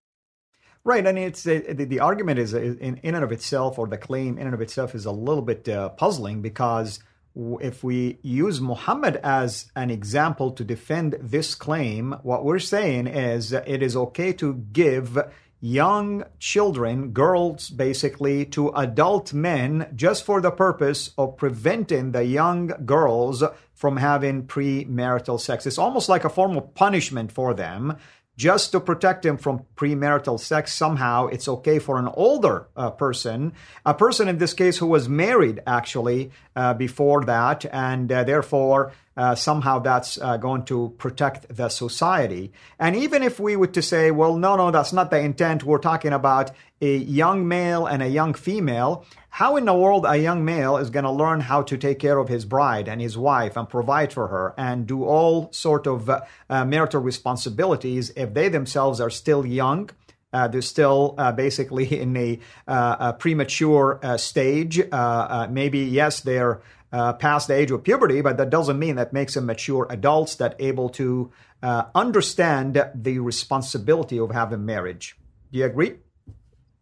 Right, 0.84 1.06
and 1.06 1.20
it's 1.20 1.46
uh, 1.46 1.62
the, 1.70 1.84
the 1.84 2.00
argument 2.00 2.40
is 2.40 2.54
in, 2.54 2.98
in 3.04 3.16
and 3.16 3.24
of 3.24 3.32
itself, 3.34 3.78
or 3.78 3.88
the 3.88 3.98
claim 3.98 4.38
in 4.38 4.46
and 4.46 4.54
of 4.54 4.62
itself, 4.62 4.96
is 4.96 5.06
a 5.06 5.12
little 5.12 5.42
bit 5.42 5.68
uh, 5.68 5.90
puzzling 5.90 6.42
because 6.42 7.00
if 7.60 7.84
we 7.84 8.18
use 8.22 8.62
Muhammad 8.62 9.18
as 9.18 9.70
an 9.76 9.92
example 9.92 10.52
to 10.52 10.64
defend 10.64 11.18
this 11.20 11.56
claim, 11.56 12.16
what 12.24 12.46
we're 12.46 12.58
saying 12.58 13.08
is 13.08 13.52
it 13.52 13.84
is 13.84 13.96
okay 13.96 14.32
to 14.34 14.54
give 14.72 15.20
young 15.60 16.24
children, 16.40 17.12
girls 17.12 17.70
basically, 17.70 18.46
to 18.46 18.70
adult 18.70 19.34
men 19.34 19.92
just 19.96 20.24
for 20.24 20.42
the 20.42 20.52
purpose 20.52 21.12
of 21.18 21.38
preventing 21.38 22.12
the 22.12 22.24
young 22.24 22.68
girls 22.86 23.44
from 23.74 23.98
having 23.98 24.48
premarital 24.48 25.40
sex. 25.40 25.66
It's 25.66 25.78
almost 25.78 26.10
like 26.10 26.26
a 26.26 26.30
form 26.30 26.58
of 26.58 26.74
punishment 26.74 27.32
for 27.32 27.54
them 27.54 27.98
just 28.38 28.72
to 28.72 28.80
protect 28.80 29.26
him 29.26 29.36
from 29.36 29.66
premarital 29.76 30.40
sex, 30.40 30.72
somehow 30.72 31.26
it's 31.28 31.48
okay 31.48 31.80
for 31.80 31.98
an 31.98 32.08
older 32.08 32.68
uh, 32.76 32.92
person, 32.92 33.52
a 33.84 33.96
person 33.96 34.28
in 34.28 34.38
this 34.38 34.54
case 34.54 34.78
who 34.78 34.86
was 34.86 35.10
married 35.10 35.60
actually 35.66 36.32
uh, 36.56 36.74
before 36.76 37.26
that, 37.26 37.66
and 37.74 38.12
uh, 38.12 38.24
therefore 38.24 38.94
uh, 39.18 39.36
somehow 39.36 39.80
that's 39.80 40.22
uh, 40.22 40.38
going 40.38 40.64
to 40.64 40.94
protect 40.98 41.54
the 41.54 41.68
society. 41.70 42.52
And 42.80 42.96
even 42.96 43.24
if 43.24 43.40
we 43.40 43.56
were 43.56 43.68
to 43.68 43.82
say, 43.82 44.12
well, 44.12 44.38
no, 44.38 44.56
no, 44.56 44.72
that's 44.72 44.94
not 44.94 45.10
the 45.10 45.20
intent, 45.20 45.64
we're 45.64 45.80
talking 45.80 46.14
about 46.14 46.52
a 46.80 46.98
young 46.98 47.48
male 47.48 47.88
and 47.88 48.04
a 48.04 48.08
young 48.08 48.36
female, 48.36 49.06
how 49.30 49.56
in 49.58 49.66
the 49.66 49.74
world 49.74 50.06
a 50.08 50.18
young 50.18 50.46
male 50.46 50.78
is 50.78 50.92
going 50.92 51.06
to 51.06 51.12
learn 51.12 51.40
how 51.42 51.64
to 51.64 51.78
take 51.78 51.98
care 51.98 52.20
of 52.20 52.30
his 52.30 52.46
bride 52.46 52.88
and 52.88 53.02
his 53.02 53.18
wife 53.18 53.58
and 53.58 53.68
provide 53.68 54.14
for 54.14 54.28
her 54.28 54.54
and 54.58 54.86
do 54.86 55.04
all 55.04 55.52
sort 55.52 55.88
of 55.88 56.10
uh, 56.10 56.22
uh, 56.50 56.64
marital 56.64 57.02
responsibilities 57.02 58.12
if 58.16 58.34
they 58.34 58.48
themselves 58.48 59.02
are 59.02 59.10
still 59.10 59.46
young 59.46 59.90
uh, 60.34 60.48
they're 60.48 60.62
still 60.62 61.16
uh, 61.18 61.32
basically 61.32 62.00
in 62.02 62.16
a, 62.18 62.40
uh, 62.68 62.96
a 63.00 63.14
premature 63.14 64.00
uh, 64.04 64.18
stage. 64.18 64.82
maybe, 65.50 65.80
yes, 65.80 66.22
they're 66.22 66.62
past 66.92 67.48
the 67.48 67.54
age 67.54 67.72
of 67.72 67.84
puberty, 67.84 68.22
but 68.22 68.38
that 68.38 68.50
doesn't 68.50 68.80
mean 68.80 68.96
that 68.96 69.14
makes 69.14 69.34
them 69.34 69.46
mature 69.46 69.88
adults 69.90 70.36
that 70.36 70.56
able 70.60 70.90
to 70.90 71.32
understand 71.64 72.84
the 72.96 73.20
responsibility 73.20 74.20
of 74.20 74.32
having 74.32 74.66
marriage. 74.66 75.18
Do 75.52 75.60
you 75.60 75.66
agree? 75.66 75.96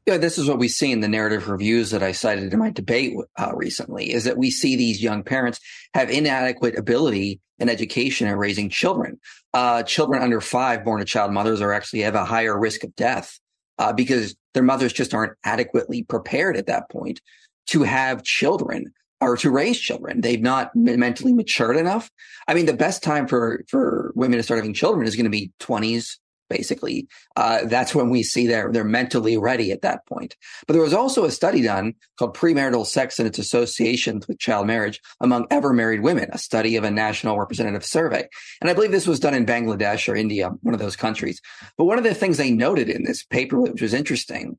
Yeah, 0.06 0.18
this 0.18 0.38
is 0.38 0.48
what 0.48 0.60
we 0.60 0.68
see 0.68 0.92
in 0.92 1.00
the 1.00 1.08
narrative 1.08 1.50
reviews 1.50 1.90
that 1.90 2.04
I 2.04 2.12
cited 2.12 2.54
in 2.54 2.60
my 2.60 2.70
debate 2.70 3.16
uh, 3.40 3.52
recently 3.56 4.12
is 4.12 4.26
that 4.26 4.38
we 4.38 4.52
see 4.52 4.76
these 4.76 5.02
young 5.02 5.24
parents 5.24 5.60
have 5.96 6.12
inadequate 6.12 6.78
ability 6.78 7.42
and 7.58 7.72
education 7.72 8.28
in 8.28 8.36
raising 8.36 8.70
children. 8.70 9.20
Uh, 9.52 9.82
children 9.82 10.22
under 10.22 10.42
five 10.42 10.86
born 10.86 11.00
to 11.00 11.06
child 11.06 11.32
mothers 11.32 11.60
are 11.60 11.74
actually 11.74 12.02
have 12.02 12.14
a 12.14 12.26
higher 12.26 12.58
risk 12.58 12.84
of 12.84 12.96
death 12.96 13.40
uh, 13.80 13.94
because 13.94 14.36
their 14.54 14.62
mothers 14.62 14.94
just 14.94 15.16
aren't 15.16 15.34
adequately 15.44 16.04
prepared 16.04 16.56
at 16.56 16.68
that 16.68 16.88
point 16.92 17.20
to 17.68 17.82
have 17.82 18.24
children 18.24 18.94
to 19.38 19.52
raise 19.52 19.80
children. 19.80 20.22
They've 20.22 20.42
not 20.42 20.76
mentally 20.76 21.34
matured 21.34 21.78
enough. 21.78 22.10
I 22.48 22.54
mean, 22.54 22.66
the 22.66 22.74
best 22.74 23.04
time 23.04 23.28
for, 23.28 23.64
for 23.68 24.12
women 24.16 24.38
to 24.38 24.44
start 24.44 24.60
having 24.60 24.74
children 24.74 25.08
is 25.08 25.16
going 25.16 25.26
to 25.26 25.30
be 25.30 25.52
20s, 25.60 26.18
basically. 26.50 27.08
Uh, 27.36 27.66
that's 27.66 27.96
when 27.96 28.10
we 28.10 28.24
see 28.24 28.48
they're, 28.48 28.72
they're 28.72 28.84
mentally 28.84 29.38
ready 29.38 29.72
at 29.72 29.82
that 29.82 30.06
point. 30.06 30.36
But 30.68 30.74
there 30.74 30.82
was 30.82 30.94
also 30.94 31.26
a 31.26 31.32
study 31.32 31.62
done 31.62 31.94
called 32.18 32.36
Premarital 32.36 32.86
Sex 32.86 33.18
and 33.20 33.28
its 33.28 33.40
Associations 33.40 34.28
with 34.28 34.40
Child 34.40 34.68
Marriage 34.68 35.02
among 35.20 35.48
ever 35.50 35.74
married 35.74 36.02
women, 36.02 36.30
a 36.32 36.38
study 36.38 36.76
of 36.76 36.84
a 36.84 36.92
national 36.92 37.40
representative 37.40 37.86
survey. 37.86 38.28
And 38.62 38.70
I 38.70 38.74
believe 38.74 38.92
this 38.92 39.08
was 39.08 39.20
done 39.20 39.34
in 39.34 39.46
Bangladesh 39.46 40.08
or 40.08 40.16
India, 40.16 40.52
one 40.62 40.76
of 40.76 40.80
those 40.80 40.96
countries. 40.96 41.42
But 41.78 41.86
one 41.86 41.98
of 41.98 42.04
the 42.04 42.14
things 42.14 42.38
they 42.38 42.52
noted 42.52 42.90
in 42.90 43.04
this 43.04 43.24
paper, 43.24 43.60
which 43.60 43.82
was 43.82 43.94
interesting, 43.94 44.58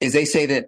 is 0.00 0.12
they 0.12 0.24
say 0.24 0.46
that 0.46 0.66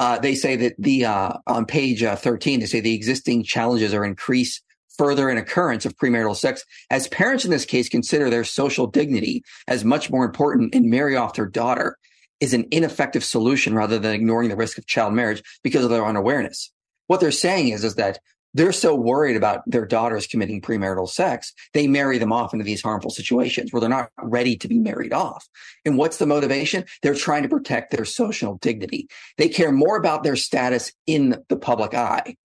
uh, 0.00 0.18
they 0.18 0.34
say 0.34 0.56
that 0.56 0.74
the 0.78 1.04
uh, 1.04 1.34
on 1.46 1.66
page 1.66 2.02
uh, 2.02 2.16
13 2.16 2.60
they 2.60 2.66
say 2.66 2.80
the 2.80 2.94
existing 2.94 3.44
challenges 3.44 3.94
are 3.94 4.04
increased 4.04 4.62
further 4.96 5.30
in 5.30 5.38
occurrence 5.38 5.86
of 5.86 5.96
premarital 5.96 6.36
sex, 6.36 6.64
as 6.90 7.06
parents 7.08 7.44
in 7.44 7.50
this 7.50 7.64
case 7.64 7.88
consider 7.88 8.28
their 8.28 8.44
social 8.44 8.86
dignity 8.86 9.42
as 9.68 9.84
much 9.84 10.10
more 10.10 10.24
important 10.24 10.74
and 10.74 10.90
marry 10.90 11.16
off 11.16 11.34
their 11.34 11.46
daughter 11.46 11.96
is 12.40 12.54
an 12.54 12.66
ineffective 12.70 13.22
solution 13.22 13.74
rather 13.74 13.98
than 13.98 14.14
ignoring 14.14 14.48
the 14.48 14.56
risk 14.56 14.78
of 14.78 14.86
child 14.86 15.12
marriage 15.12 15.42
because 15.62 15.84
of 15.84 15.90
their 15.90 16.04
unawareness. 16.04 16.72
What 17.06 17.20
they're 17.20 17.30
saying 17.30 17.68
is, 17.68 17.84
is 17.84 17.96
that 17.96 18.18
they're 18.54 18.72
so 18.72 18.94
worried 18.94 19.36
about 19.36 19.62
their 19.66 19.86
daughters 19.86 20.26
committing 20.26 20.60
premarital 20.60 21.08
sex, 21.08 21.52
they 21.72 21.86
marry 21.86 22.18
them 22.18 22.32
off 22.32 22.52
into 22.52 22.64
these 22.64 22.82
harmful 22.82 23.10
situations 23.10 23.72
where 23.72 23.80
they're 23.80 23.88
not 23.88 24.10
ready 24.20 24.56
to 24.56 24.68
be 24.68 24.78
married 24.78 25.12
off. 25.12 25.48
And 25.84 25.96
what's 25.96 26.16
the 26.16 26.26
motivation? 26.26 26.84
They're 27.02 27.14
trying 27.14 27.44
to 27.44 27.48
protect 27.48 27.92
their 27.92 28.04
social 28.04 28.56
dignity. 28.56 29.08
They 29.38 29.48
care 29.48 29.72
more 29.72 29.96
about 29.96 30.22
their 30.22 30.36
status 30.36 30.92
in 31.06 31.42
the 31.48 31.56
public 31.56 31.94
eye 31.94 32.36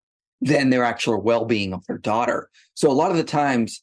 than 0.42 0.70
their 0.70 0.84
actual 0.84 1.22
well-being 1.22 1.74
of 1.74 1.86
their 1.88 1.98
daughter. 1.98 2.50
So 2.76 2.92
a 2.92 2.94
lot 2.94 3.12
of 3.12 3.18
the 3.18 3.24
times 3.24 3.82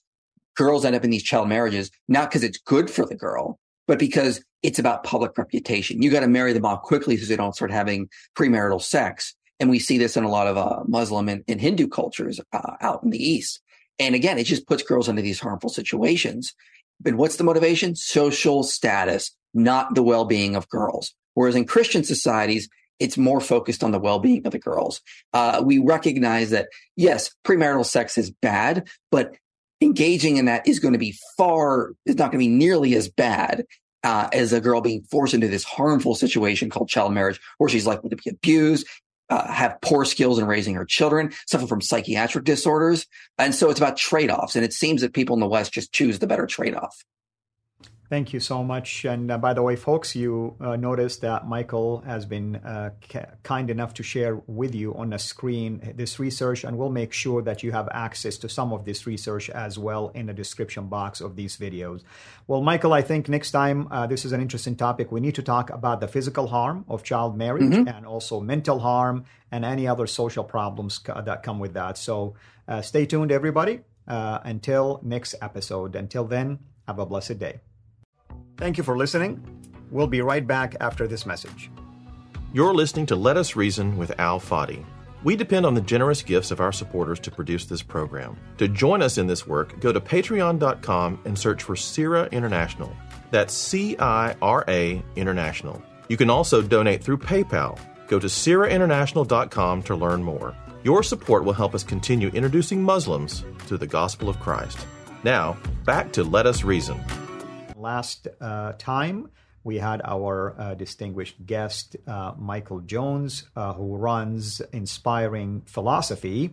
girls 0.54 0.84
end 0.84 0.94
up 0.94 1.04
in 1.04 1.10
these 1.10 1.22
child 1.22 1.48
marriages, 1.48 1.90
not 2.08 2.30
because 2.30 2.44
it's 2.44 2.58
good 2.58 2.90
for 2.90 3.04
the 3.06 3.16
girl, 3.16 3.58
but 3.88 3.98
because 3.98 4.44
it's 4.62 4.78
about 4.78 5.02
public 5.02 5.36
reputation. 5.36 6.02
You 6.02 6.10
got 6.10 6.20
to 6.20 6.28
marry 6.28 6.52
them 6.52 6.64
off 6.64 6.82
quickly 6.82 7.16
so 7.16 7.26
they 7.26 7.36
don't 7.36 7.54
start 7.54 7.72
having 7.72 8.08
premarital 8.36 8.80
sex. 8.80 9.34
And 9.62 9.70
we 9.70 9.78
see 9.78 9.96
this 9.96 10.16
in 10.16 10.24
a 10.24 10.28
lot 10.28 10.48
of 10.48 10.56
uh, 10.56 10.82
Muslim 10.88 11.28
and, 11.28 11.44
and, 11.46 11.60
Hindu 11.60 11.86
cultures 11.86 12.40
uh, 12.52 12.72
out 12.80 13.04
in 13.04 13.10
the 13.10 13.24
East. 13.24 13.62
And 14.00 14.16
again, 14.16 14.36
it 14.36 14.42
just 14.42 14.66
puts 14.66 14.82
girls 14.82 15.08
into 15.08 15.22
these 15.22 15.38
harmful 15.38 15.70
situations. 15.70 16.52
But 17.00 17.14
what's 17.14 17.36
the 17.36 17.44
motivation? 17.44 17.94
Social 17.94 18.64
status, 18.64 19.30
not 19.54 19.94
the 19.94 20.02
well-being 20.02 20.56
of 20.56 20.68
girls. 20.68 21.14
Whereas 21.34 21.54
in 21.54 21.64
Christian 21.64 22.02
societies, 22.02 22.68
it's 22.98 23.16
more 23.16 23.40
focused 23.40 23.84
on 23.84 23.92
the 23.92 24.00
well-being 24.00 24.44
of 24.46 24.50
the 24.50 24.58
girls. 24.58 25.00
Uh, 25.32 25.62
we 25.64 25.78
recognize 25.78 26.50
that 26.50 26.66
yes, 26.96 27.30
premarital 27.44 27.86
sex 27.86 28.18
is 28.18 28.32
bad, 28.32 28.88
but 29.12 29.36
engaging 29.80 30.38
in 30.38 30.46
that 30.46 30.66
is 30.66 30.80
going 30.80 30.94
to 30.94 30.98
be 30.98 31.16
far 31.36 31.92
is 32.04 32.16
not 32.16 32.32
going 32.32 32.44
to 32.44 32.50
be 32.50 32.56
nearly 32.56 32.96
as 32.96 33.08
bad 33.08 33.64
uh, 34.04 34.28
as 34.32 34.52
a 34.52 34.60
girl 34.60 34.80
being 34.80 35.02
forced 35.04 35.34
into 35.34 35.48
this 35.48 35.64
harmful 35.64 36.14
situation 36.14 36.70
called 36.70 36.88
child 36.88 37.12
marriage, 37.12 37.40
where 37.58 37.70
she's 37.70 37.86
likely 37.86 38.10
to 38.10 38.16
be 38.16 38.30
abused, 38.30 38.86
uh, 39.32 39.50
have 39.50 39.80
poor 39.80 40.04
skills 40.04 40.38
in 40.38 40.46
raising 40.46 40.74
her 40.74 40.84
children, 40.84 41.32
suffer 41.46 41.66
from 41.66 41.80
psychiatric 41.80 42.44
disorders, 42.44 43.06
and 43.38 43.54
so 43.54 43.70
it's 43.70 43.80
about 43.80 43.96
trade-offs. 43.96 44.56
And 44.56 44.64
it 44.64 44.72
seems 44.72 45.00
that 45.00 45.14
people 45.14 45.34
in 45.34 45.40
the 45.40 45.48
West 45.48 45.72
just 45.72 45.92
choose 45.92 46.18
the 46.18 46.26
better 46.26 46.46
trade-off. 46.46 47.02
Thank 48.12 48.34
you 48.34 48.40
so 48.40 48.62
much. 48.62 49.06
And 49.06 49.30
uh, 49.30 49.38
by 49.38 49.54
the 49.54 49.62
way, 49.62 49.74
folks, 49.74 50.14
you 50.14 50.54
uh, 50.60 50.76
noticed 50.76 51.22
that 51.22 51.48
Michael 51.48 52.02
has 52.02 52.26
been 52.26 52.56
uh, 52.56 52.90
ca- 53.08 53.30
kind 53.42 53.70
enough 53.70 53.94
to 53.94 54.02
share 54.02 54.36
with 54.46 54.74
you 54.74 54.94
on 54.94 55.08
the 55.08 55.18
screen 55.18 55.94
this 55.96 56.18
research, 56.18 56.62
and 56.62 56.76
we'll 56.76 56.90
make 56.90 57.14
sure 57.14 57.40
that 57.40 57.62
you 57.62 57.72
have 57.72 57.88
access 57.90 58.36
to 58.36 58.50
some 58.50 58.70
of 58.74 58.84
this 58.84 59.06
research 59.06 59.48
as 59.48 59.78
well 59.78 60.10
in 60.10 60.26
the 60.26 60.34
description 60.34 60.88
box 60.88 61.22
of 61.22 61.36
these 61.36 61.56
videos. 61.56 62.02
Well, 62.46 62.60
Michael, 62.60 62.92
I 62.92 63.00
think 63.00 63.30
next 63.30 63.50
time 63.52 63.88
uh, 63.90 64.06
this 64.06 64.26
is 64.26 64.32
an 64.32 64.42
interesting 64.42 64.76
topic. 64.76 65.10
We 65.10 65.20
need 65.20 65.36
to 65.36 65.42
talk 65.42 65.70
about 65.70 66.02
the 66.02 66.06
physical 66.06 66.48
harm 66.48 66.84
of 66.88 67.02
child 67.02 67.38
marriage 67.38 67.72
mm-hmm. 67.72 67.88
and 67.88 68.04
also 68.04 68.40
mental 68.40 68.78
harm 68.78 69.24
and 69.50 69.64
any 69.64 69.88
other 69.88 70.06
social 70.06 70.44
problems 70.44 71.00
that 71.06 71.42
come 71.42 71.58
with 71.58 71.72
that. 71.72 71.96
So 71.96 72.34
uh, 72.68 72.82
stay 72.82 73.06
tuned, 73.06 73.32
everybody, 73.32 73.80
uh, 74.06 74.40
until 74.44 75.00
next 75.02 75.34
episode. 75.40 75.96
Until 75.96 76.26
then, 76.26 76.58
have 76.86 76.98
a 76.98 77.06
blessed 77.06 77.38
day. 77.38 77.62
Thank 78.62 78.78
you 78.78 78.84
for 78.84 78.96
listening. 78.96 79.42
We'll 79.90 80.06
be 80.06 80.22
right 80.22 80.46
back 80.46 80.76
after 80.80 81.08
this 81.08 81.26
message. 81.26 81.68
You're 82.52 82.72
listening 82.72 83.06
to 83.06 83.16
Let 83.16 83.36
Us 83.36 83.56
Reason 83.56 83.98
with 83.98 84.16
Al 84.20 84.38
Fadi. 84.38 84.84
We 85.24 85.34
depend 85.34 85.66
on 85.66 85.74
the 85.74 85.80
generous 85.80 86.22
gifts 86.22 86.52
of 86.52 86.60
our 86.60 86.70
supporters 86.70 87.18
to 87.20 87.32
produce 87.32 87.66
this 87.66 87.82
program. 87.82 88.36
To 88.58 88.68
join 88.68 89.02
us 89.02 89.18
in 89.18 89.26
this 89.26 89.48
work, 89.48 89.80
go 89.80 89.92
to 89.92 90.00
patreon.com 90.00 91.22
and 91.24 91.36
search 91.36 91.64
for 91.64 91.74
CIRA 91.74 92.26
International. 92.30 92.96
That's 93.32 93.52
C 93.52 93.96
I 93.98 94.36
R 94.40 94.64
A 94.68 95.02
International. 95.16 95.82
You 96.06 96.16
can 96.16 96.30
also 96.30 96.62
donate 96.62 97.02
through 97.02 97.18
PayPal. 97.18 97.76
Go 98.06 98.20
to 98.20 98.28
CIRAInternational.com 98.28 99.82
to 99.82 99.96
learn 99.96 100.22
more. 100.22 100.54
Your 100.84 101.02
support 101.02 101.42
will 101.42 101.52
help 101.52 101.74
us 101.74 101.82
continue 101.82 102.28
introducing 102.28 102.80
Muslims 102.80 103.44
to 103.66 103.76
the 103.76 103.88
gospel 103.88 104.28
of 104.28 104.38
Christ. 104.38 104.86
Now, 105.24 105.56
back 105.84 106.12
to 106.12 106.22
Let 106.22 106.46
Us 106.46 106.62
Reason 106.62 107.04
last 107.82 108.28
uh, 108.40 108.72
time 108.78 109.28
we 109.64 109.78
had 109.78 110.02
our 110.04 110.54
uh, 110.58 110.74
distinguished 110.74 111.46
guest, 111.46 111.96
uh, 112.06 112.32
Michael 112.36 112.80
Jones, 112.80 113.44
uh, 113.54 113.72
who 113.74 113.96
runs 113.96 114.60
Inspiring 114.72 115.62
Philosophy 115.66 116.50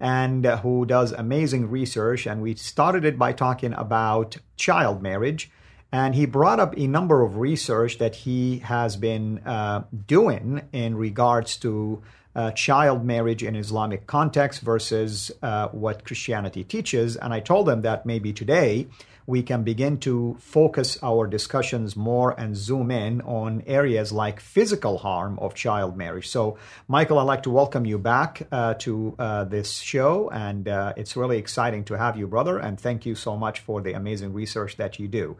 and 0.00 0.46
uh, 0.46 0.58
who 0.58 0.84
does 0.86 1.12
amazing 1.12 1.70
research. 1.70 2.26
And 2.26 2.42
we 2.42 2.54
started 2.54 3.04
it 3.04 3.18
by 3.18 3.32
talking 3.32 3.74
about 3.74 4.36
child 4.56 5.02
marriage. 5.02 5.50
And 5.90 6.14
he 6.14 6.26
brought 6.26 6.60
up 6.60 6.76
a 6.76 6.86
number 6.86 7.22
of 7.22 7.38
research 7.38 7.98
that 7.98 8.14
he 8.14 8.58
has 8.58 8.96
been 8.96 9.38
uh, 9.46 9.84
doing 10.06 10.62
in 10.72 10.96
regards 10.96 11.56
to 11.58 12.02
uh, 12.36 12.50
child 12.52 13.04
marriage 13.04 13.42
in 13.42 13.56
Islamic 13.56 14.06
context 14.06 14.60
versus 14.60 15.32
uh, 15.42 15.68
what 15.68 16.04
Christianity 16.04 16.62
teaches. 16.62 17.16
And 17.16 17.32
I 17.32 17.40
told 17.40 17.68
him 17.68 17.82
that 17.82 18.04
maybe 18.04 18.32
today 18.32 18.86
we 19.28 19.42
can 19.42 19.62
begin 19.62 19.98
to 19.98 20.34
focus 20.40 20.96
our 21.02 21.26
discussions 21.26 21.94
more 21.94 22.34
and 22.40 22.56
zoom 22.56 22.90
in 22.90 23.20
on 23.20 23.62
areas 23.66 24.10
like 24.10 24.40
physical 24.40 24.96
harm 24.96 25.38
of 25.38 25.54
child 25.54 25.98
marriage. 25.98 26.28
So, 26.28 26.56
Michael, 26.88 27.18
I'd 27.18 27.24
like 27.24 27.42
to 27.42 27.50
welcome 27.50 27.84
you 27.84 27.98
back 27.98 28.48
uh, 28.50 28.72
to 28.78 29.14
uh, 29.18 29.44
this 29.44 29.80
show, 29.80 30.30
and 30.30 30.66
uh, 30.66 30.94
it's 30.96 31.14
really 31.14 31.36
exciting 31.36 31.84
to 31.84 31.98
have 31.98 32.16
you, 32.16 32.26
brother. 32.26 32.58
And 32.58 32.80
thank 32.80 33.04
you 33.04 33.14
so 33.14 33.36
much 33.36 33.60
for 33.60 33.82
the 33.82 33.92
amazing 33.92 34.32
research 34.32 34.78
that 34.78 34.98
you 34.98 35.08
do. 35.08 35.36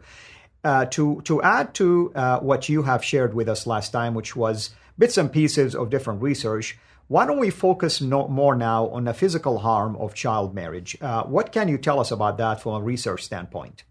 Uh, 0.63 0.85
to 0.85 1.21
to 1.21 1.41
add 1.41 1.73
to 1.73 2.11
uh, 2.13 2.39
what 2.41 2.69
you 2.69 2.83
have 2.83 3.03
shared 3.03 3.33
with 3.33 3.49
us 3.49 3.65
last 3.65 3.89
time, 3.89 4.13
which 4.13 4.35
was 4.35 4.69
bits 4.99 5.17
and 5.17 5.33
pieces 5.33 5.73
of 5.73 5.89
different 5.89 6.21
research. 6.21 6.77
Why 7.09 7.25
don't 7.25 7.39
we 7.39 7.49
focus 7.49 8.01
no, 8.01 8.27
more 8.27 8.55
now 8.55 8.87
on 8.89 9.05
the 9.05 9.15
physical 9.15 9.57
harm 9.57 9.95
of 9.95 10.13
child 10.13 10.53
marriage? 10.53 10.95
Uh, 11.01 11.23
what 11.23 11.51
can 11.51 11.67
you 11.67 11.79
tell 11.79 11.99
us 11.99 12.11
about 12.11 12.37
that 12.37 12.61
from 12.61 12.75
a 12.75 12.81
research 12.83 13.23
standpoint? 13.23 13.83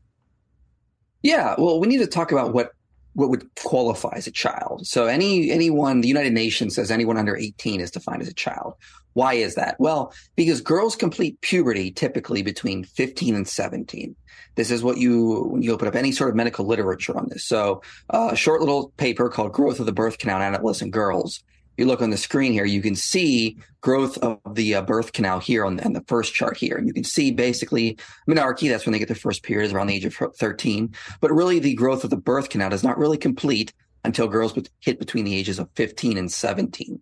Yeah, 1.20 1.56
well, 1.58 1.80
we 1.80 1.88
need 1.88 1.98
to 1.98 2.06
talk 2.06 2.30
about 2.30 2.54
what 2.54 2.72
what 3.14 3.30
would 3.30 3.52
qualify 3.56 4.12
as 4.14 4.28
a 4.28 4.30
child. 4.30 4.87
So 4.87 5.06
any 5.06 5.50
anyone, 5.50 6.00
the 6.00 6.06
United 6.06 6.32
Nations 6.32 6.76
says 6.76 6.92
anyone 6.92 7.16
under 7.16 7.37
18 7.37 7.80
is 7.80 7.90
defined 7.90 8.22
as 8.22 8.28
a 8.28 8.34
child. 8.34 8.75
Why 9.14 9.34
is 9.34 9.56
that? 9.56 9.75
Well, 9.80 10.14
because 10.37 10.60
girls 10.60 10.94
complete 10.94 11.40
puberty 11.40 11.90
typically 11.90 12.42
between 12.42 12.84
15 12.84 13.34
and 13.34 13.48
17. 13.48 14.14
This 14.54 14.70
is 14.70 14.84
what 14.84 14.98
you 14.98 15.48
when 15.50 15.62
you 15.62 15.72
open 15.72 15.88
up 15.88 15.96
any 15.96 16.12
sort 16.12 16.30
of 16.30 16.37
medical 16.37 16.66
literature 16.66 17.18
on 17.18 17.28
this. 17.30 17.44
So 17.44 17.82
uh, 18.10 18.28
a 18.30 18.37
short 18.37 18.60
little 18.60 18.90
paper 18.96 19.28
called 19.28 19.52
"Growth 19.52 19.80
of 19.80 19.87
the 19.87 19.92
Birth 19.92 20.18
Canal 20.18 20.40
in 20.40 20.54
Adolescent 20.54 20.92
Girls." 20.92 21.42
You 21.78 21.87
look 21.87 22.02
on 22.02 22.11
the 22.11 22.16
screen 22.16 22.52
here, 22.52 22.64
you 22.64 22.82
can 22.82 22.94
see 22.94 23.56
growth 23.80 24.18
of 24.18 24.40
the 24.54 24.75
uh, 24.75 24.82
birth 24.82 25.12
canal 25.12 25.38
here 25.38 25.64
on 25.64 25.76
the, 25.76 25.85
on 25.85 25.92
the, 25.92 26.04
first 26.08 26.35
chart 26.35 26.56
here. 26.56 26.76
And 26.76 26.87
you 26.87 26.92
can 26.92 27.04
see 27.04 27.30
basically 27.30 27.99
menarche, 28.28 28.68
that's 28.68 28.85
when 28.85 28.92
they 28.92 28.99
get 28.99 29.08
their 29.08 29.14
first 29.14 29.42
periods 29.42 29.73
around 29.73 29.87
the 29.87 29.94
age 29.94 30.04
of 30.04 30.14
13. 30.14 30.94
But 31.20 31.32
really, 31.32 31.58
the 31.58 31.75
growth 31.75 32.04
of 32.04 32.11
the 32.11 32.16
birth 32.16 32.50
canal 32.50 32.73
is 32.73 32.82
not 32.82 32.99
really 32.99 33.18
complete 33.18 33.73
until 34.04 34.26
girls 34.26 34.58
hit 34.80 34.99
between 34.99 35.25
the 35.25 35.35
ages 35.35 35.58
of 35.58 35.68
15 35.75 36.18
and 36.18 36.30
17. 36.30 37.00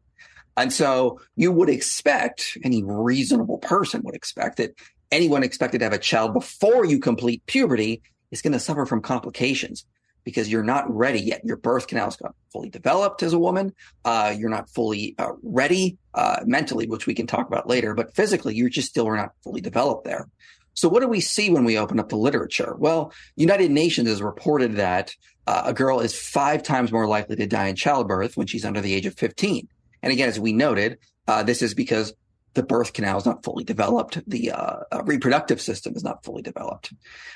And 0.57 0.73
so 0.73 1.21
you 1.37 1.53
would 1.53 1.69
expect, 1.69 2.59
any 2.65 2.83
reasonable 2.83 3.59
person 3.59 4.03
would 4.05 4.15
expect 4.15 4.57
that 4.57 4.75
anyone 5.11 5.43
expected 5.43 5.79
to 5.79 5.85
have 5.85 5.93
a 5.93 5.99
child 5.99 6.33
before 6.33 6.85
you 6.85 6.99
complete 6.99 7.45
puberty 7.47 8.03
is 8.31 8.43
going 8.43 8.53
to 8.53 8.61
suffer 8.61 8.87
from 8.87 9.03
complications 9.03 9.85
because 10.27 10.51
you're 10.51 10.65
not 10.65 10.93
ready 10.93 11.21
yet. 11.21 11.41
Your 11.45 11.57
birth 11.57 11.87
canal 11.87 12.09
is 12.09 12.21
not 12.21 12.35
fully 12.53 12.69
developed 12.69 13.23
as 13.23 13.33
a 13.33 13.39
woman. 13.39 13.73
Uh, 14.05 14.35
you're 14.37 14.51
not 14.51 14.69
fully 14.69 15.15
uh, 15.19 15.31
ready 15.45 15.99
uh, 16.15 16.41
mentally, 16.45 16.89
which 16.89 17.07
we 17.07 17.15
can 17.15 17.29
talk 17.29 17.47
about 17.47 17.69
later, 17.69 17.95
but 17.95 18.13
physically, 18.13 18.57
you're 18.57 18.69
just 18.69 18.89
still 18.89 19.09
not 19.09 19.31
fully 19.45 19.61
developed 19.61 20.05
there. 20.05 20.29
So 20.75 20.89
what 20.89 21.01
do 21.01 21.07
we 21.09 21.21
see 21.21 21.49
when 21.49 21.63
we 21.63 21.79
open 21.79 22.01
up 22.01 22.09
the 22.09 22.17
literature? 22.17 22.75
Well, 22.77 23.13
United 23.37 23.71
Nations 23.71 24.09
has 24.09 24.21
reported 24.21 24.75
that 24.75 25.15
uh, 25.47 25.63
a 25.67 25.73
girl 25.73 26.01
is 26.01 26.19
five 26.19 26.65
times 26.65 26.91
more 26.91 27.07
likely 27.07 27.37
to 27.37 27.47
die 27.47 27.69
in 27.69 27.77
childbirth 27.77 28.37
when 28.37 28.49
she's 28.49 28.65
under 28.65 28.81
the 28.81 28.95
age 28.95 29.07
of 29.07 29.15
15. 29.15 29.69
And 30.03 30.13
again, 30.13 30.29
as 30.29 30.41
we 30.41 30.53
noted, 30.53 30.99
uh, 31.29 31.45
this 31.45 31.63
is 31.63 31.73
because 31.73 32.13
the 32.57 32.63
birth 32.63 32.95
canal 32.95 33.19
is 33.19 33.27
not 33.27 33.45
fully 33.45 33.63
developed. 33.63 34.19
The 34.27 34.51
uh, 34.51 34.77
uh 34.91 35.03
reproductive 35.05 35.61
system 35.61 35.95
is 35.95 36.03
not 36.03 36.25
fully 36.25 36.43
developed. 36.43 36.93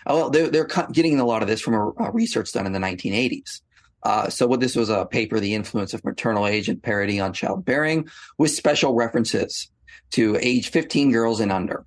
Uh, 0.06 0.14
well, 0.14 0.30
they're, 0.30 0.48
they're, 0.48 0.68
getting 0.92 1.20
a 1.20 1.26
lot 1.26 1.42
of 1.42 1.48
this 1.48 1.60
from 1.60 1.74
a, 1.74 1.88
a 2.04 2.10
research 2.10 2.52
done 2.52 2.66
in 2.66 2.72
the 2.72 2.78
1980s. 2.78 3.60
Uh, 4.02 4.30
so 4.30 4.46
what 4.46 4.60
this 4.60 4.74
was 4.74 4.88
a 4.88 5.04
paper, 5.04 5.38
The 5.38 5.54
Influence 5.54 5.92
of 5.92 6.04
Maternal 6.04 6.46
Age 6.46 6.68
and 6.68 6.82
Parity 6.82 7.20
on 7.20 7.34
Childbearing, 7.34 8.08
with 8.38 8.50
special 8.50 8.94
references 8.94 9.70
to 10.12 10.38
age 10.40 10.70
15 10.70 11.12
girls 11.12 11.38
and 11.38 11.52
under. 11.52 11.84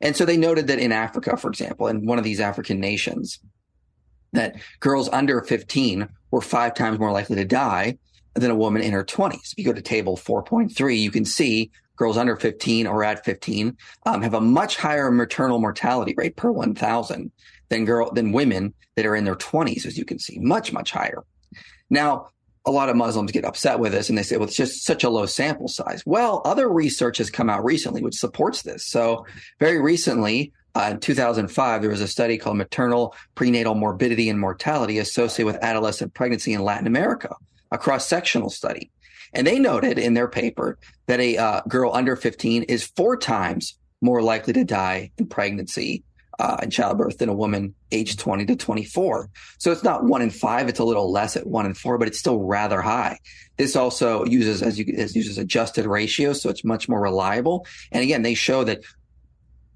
And 0.00 0.16
so 0.16 0.24
they 0.24 0.36
noted 0.36 0.66
that 0.66 0.80
in 0.80 0.92
Africa, 0.92 1.36
for 1.36 1.48
example, 1.48 1.86
in 1.86 2.04
one 2.04 2.18
of 2.18 2.24
these 2.24 2.40
African 2.40 2.80
nations, 2.80 3.38
that 4.32 4.56
girls 4.80 5.08
under 5.10 5.40
15 5.40 6.08
were 6.32 6.40
five 6.40 6.74
times 6.74 6.98
more 6.98 7.12
likely 7.12 7.36
to 7.36 7.44
die 7.44 7.98
than 8.34 8.50
a 8.50 8.56
woman 8.56 8.82
in 8.82 8.92
her 8.92 9.04
20s. 9.04 9.52
If 9.52 9.54
you 9.58 9.64
go 9.64 9.72
to 9.72 9.80
table 9.80 10.16
4.3, 10.16 10.98
you 10.98 11.10
can 11.10 11.24
see 11.24 11.70
girls 11.96 12.16
under 12.16 12.36
15 12.36 12.86
or 12.86 13.02
at 13.04 13.24
15 13.24 13.76
um, 14.06 14.22
have 14.22 14.34
a 14.34 14.40
much 14.40 14.76
higher 14.76 15.10
maternal 15.10 15.58
mortality 15.58 16.14
rate 16.16 16.36
per 16.36 16.50
1,000 16.50 17.30
than 17.68 17.84
girl 17.84 18.10
than 18.12 18.32
women 18.32 18.72
that 18.94 19.06
are 19.06 19.16
in 19.16 19.24
their 19.24 19.36
20s, 19.36 19.86
as 19.86 19.98
you 19.98 20.04
can 20.04 20.18
see, 20.18 20.38
much 20.38 20.72
much 20.72 20.90
higher. 20.90 21.24
Now, 21.90 22.28
a 22.64 22.70
lot 22.70 22.88
of 22.88 22.96
Muslims 22.96 23.30
get 23.30 23.44
upset 23.44 23.78
with 23.78 23.92
this 23.92 24.08
and 24.08 24.18
they 24.18 24.22
say, 24.22 24.36
well, 24.36 24.48
it's 24.48 24.56
just 24.56 24.84
such 24.84 25.04
a 25.04 25.10
low 25.10 25.26
sample 25.26 25.68
size. 25.68 26.02
Well, 26.04 26.42
other 26.44 26.68
research 26.68 27.18
has 27.18 27.30
come 27.30 27.48
out 27.48 27.64
recently 27.64 28.02
which 28.02 28.16
supports 28.16 28.62
this. 28.62 28.84
So, 28.84 29.24
very 29.60 29.80
recently, 29.80 30.52
uh, 30.74 30.90
in 30.92 31.00
2005, 31.00 31.80
there 31.80 31.90
was 31.90 32.02
a 32.02 32.08
study 32.08 32.36
called 32.36 32.58
Maternal 32.58 33.14
Perinatal 33.34 33.76
Morbidity 33.76 34.28
and 34.28 34.38
Mortality 34.38 34.98
Associated 34.98 35.46
with 35.46 35.64
Adolescent 35.64 36.12
Pregnancy 36.12 36.52
in 36.52 36.60
Latin 36.60 36.86
America, 36.86 37.34
a 37.70 37.78
cross 37.78 38.06
sectional 38.06 38.50
study. 38.50 38.90
And 39.36 39.46
they 39.46 39.58
noted 39.58 39.98
in 39.98 40.14
their 40.14 40.28
paper 40.28 40.78
that 41.06 41.20
a 41.20 41.36
uh, 41.36 41.60
girl 41.68 41.92
under 41.94 42.16
15 42.16 42.64
is 42.64 42.86
four 42.96 43.18
times 43.18 43.78
more 44.00 44.22
likely 44.22 44.54
to 44.54 44.64
die 44.64 45.12
in 45.18 45.26
pregnancy 45.26 46.04
uh, 46.38 46.56
in 46.62 46.70
childbirth 46.70 47.18
than 47.18 47.28
a 47.28 47.34
woman 47.34 47.74
aged 47.92 48.18
20 48.18 48.46
to 48.46 48.56
24. 48.56 49.28
So 49.58 49.72
it's 49.72 49.82
not 49.82 50.04
one 50.04 50.22
in 50.22 50.30
five; 50.30 50.68
it's 50.68 50.80
a 50.80 50.84
little 50.84 51.12
less 51.12 51.36
at 51.36 51.46
one 51.46 51.66
in 51.66 51.74
four, 51.74 51.98
but 51.98 52.08
it's 52.08 52.18
still 52.18 52.40
rather 52.40 52.80
high. 52.80 53.18
This 53.58 53.76
also 53.76 54.24
uses 54.24 54.62
as 54.62 54.78
you 54.78 54.86
as 54.96 55.14
uses 55.14 55.36
adjusted 55.36 55.86
ratios, 55.86 56.40
so 56.40 56.48
it's 56.48 56.64
much 56.64 56.88
more 56.88 57.00
reliable. 57.00 57.66
And 57.92 58.02
again, 58.02 58.22
they 58.22 58.34
show 58.34 58.64
that 58.64 58.84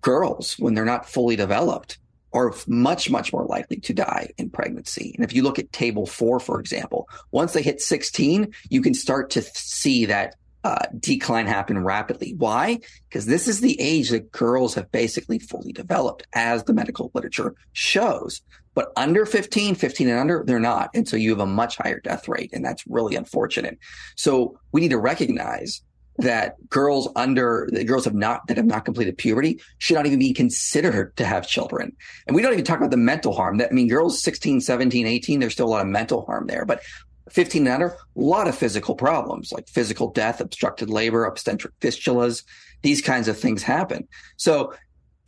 girls, 0.01 0.55
when 0.59 0.73
they're 0.73 0.85
not 0.87 1.09
fully 1.09 1.37
developed, 1.37 1.99
are 2.33 2.55
much, 2.67 3.11
much 3.11 3.33
more 3.33 3.45
likely 3.45 3.79
to 3.81 3.93
die 3.93 4.31
in 4.39 4.51
pregnancy. 4.51 5.13
And 5.17 5.25
if 5.25 5.35
you 5.35 5.43
look 5.43 5.59
at 5.59 5.73
table 5.73 6.07
four, 6.07 6.41
for 6.41 6.61
example, 6.61 7.09
once 7.31 7.53
they 7.53 7.63
hit 7.63 7.81
16, 7.81 8.53
you 8.69 8.83
can 8.83 8.95
start 8.95 9.31
to 9.31 9.43
see 9.43 10.07
that 10.07 10.37
uh, 10.63 10.87
decline 10.99 11.47
happen 11.47 11.83
rapidly. 11.83 12.35
Why? 12.37 12.81
Because 13.09 13.27
this 13.27 13.49
is 13.49 13.61
the 13.61 13.81
age 13.81 14.11
that 14.11 14.31
girls 14.31 14.75
have 14.75 14.93
basically 14.93 15.39
fully 15.39 15.73
developed, 15.73 16.27
as 16.35 16.65
the 16.65 16.75
medical 16.75 17.11
literature 17.15 17.55
shows. 17.73 18.43
But 18.75 18.93
under 18.97 19.27
15, 19.27 19.75
15 19.75 20.09
and 20.09 20.19
under, 20.19 20.45
they're 20.47 20.61
not. 20.61 20.91
And 20.95 21.09
so 21.09 21.17
you 21.17 21.31
have 21.31 21.41
a 21.41 21.47
much 21.47 21.77
higher 21.77 22.01
death 22.01 22.29
rate. 22.29 22.51
And 22.53 22.65
that's 22.65 22.87
really 22.87 23.17
unfortunate. 23.17 23.79
So 24.17 24.59
we 24.73 24.81
need 24.81 24.91
to 24.91 24.99
recognize 24.99 25.83
that 26.19 26.57
girls 26.69 27.09
under 27.17 27.69
that 27.73 27.85
girls 27.85 28.05
have 28.05 28.15
not 28.15 28.47
that 28.49 28.57
have 28.57 28.67
not 28.67 28.85
completed 28.85 29.17
puberty 29.17 29.61
should 29.79 29.95
not 29.95 30.07
even 30.07 30.19
be 30.19 30.33
considered 30.33 31.17
to 31.17 31.25
have 31.25 31.47
children. 31.47 31.97
And 32.27 32.37
we 32.37 32.43
don't 32.43 32.53
even 32.53 32.65
talk 32.65 32.79
about 32.79 32.91
the 32.91 32.97
mental 32.97 33.33
harm. 33.33 33.59
That 33.59 33.71
I 33.71 33.75
mean 33.75 33.89
girls 33.89 34.23
16, 34.23 34.61
17, 34.61 35.07
18, 35.07 35.41
there's 35.41 35.53
still 35.53 35.67
a 35.67 35.71
lot 35.71 35.81
of 35.81 35.87
mental 35.87 36.27
harm 36.27 36.47
there. 36.47 36.65
But 36.65 36.83
15 37.31 37.67
and 37.67 37.75
under, 37.75 37.87
a 37.87 37.97
lot 38.15 38.49
of 38.49 38.57
physical 38.57 38.95
problems 38.95 39.53
like 39.53 39.69
physical 39.69 40.11
death, 40.11 40.41
obstructed 40.41 40.91
labor, 40.91 41.25
obstetric 41.25 41.73
fistulas, 41.81 42.43
these 42.83 43.01
kinds 43.01 43.29
of 43.29 43.39
things 43.39 43.63
happen. 43.63 44.07
So 44.37 44.75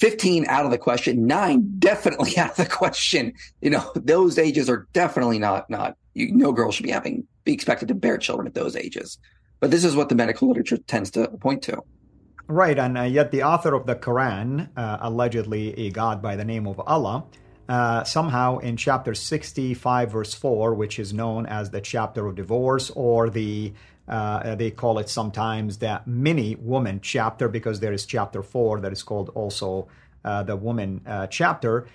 15 0.00 0.46
out 0.48 0.64
of 0.64 0.72
the 0.72 0.78
question, 0.78 1.26
nine 1.26 1.74
definitely 1.78 2.36
out 2.38 2.50
of 2.50 2.56
the 2.56 2.66
question. 2.66 3.32
You 3.60 3.70
know, 3.70 3.92
those 3.94 4.38
ages 4.38 4.68
are 4.68 4.88
definitely 4.92 5.38
not, 5.38 5.70
not, 5.70 5.96
you, 6.14 6.32
no 6.34 6.52
girl 6.52 6.72
should 6.72 6.84
be 6.84 6.90
having, 6.90 7.26
be 7.44 7.52
expected 7.52 7.88
to 7.88 7.94
bear 7.94 8.18
children 8.18 8.46
at 8.46 8.54
those 8.54 8.76
ages. 8.76 9.18
But 9.62 9.70
this 9.70 9.84
is 9.84 9.94
what 9.94 10.08
the 10.08 10.16
medical 10.16 10.48
literature 10.48 10.76
tends 10.76 11.12
to 11.12 11.28
point 11.28 11.62
to. 11.62 11.84
Right, 12.48 12.76
and 12.76 12.98
uh, 12.98 13.02
yet 13.02 13.30
the 13.30 13.44
author 13.44 13.74
of 13.74 13.86
the 13.86 13.94
Quran, 13.94 14.70
uh, 14.76 14.98
allegedly 15.00 15.72
a 15.86 15.90
god 15.90 16.20
by 16.20 16.34
the 16.34 16.44
name 16.44 16.66
of 16.66 16.80
Allah, 16.80 17.26
uh, 17.68 18.02
somehow 18.02 18.58
in 18.58 18.76
chapter 18.76 19.14
65, 19.14 20.10
verse 20.10 20.34
4, 20.34 20.74
which 20.74 20.98
is 20.98 21.12
known 21.12 21.46
as 21.46 21.70
the 21.70 21.80
chapter 21.80 22.26
of 22.26 22.34
divorce, 22.34 22.90
or 22.96 23.30
the 23.30 23.72
uh, 24.08 24.56
they 24.56 24.72
call 24.72 24.98
it 24.98 25.08
sometimes 25.08 25.78
the 25.78 26.02
mini 26.06 26.56
woman 26.56 26.98
chapter 27.00 27.46
because 27.46 27.78
there 27.78 27.92
is 27.92 28.04
chapter 28.04 28.42
4 28.42 28.80
that 28.80 28.90
is 28.90 29.04
called 29.04 29.30
also 29.36 29.86
uh, 30.24 30.42
the 30.42 30.56
woman 30.56 31.02
uh, 31.06 31.28
chapter. 31.28 31.86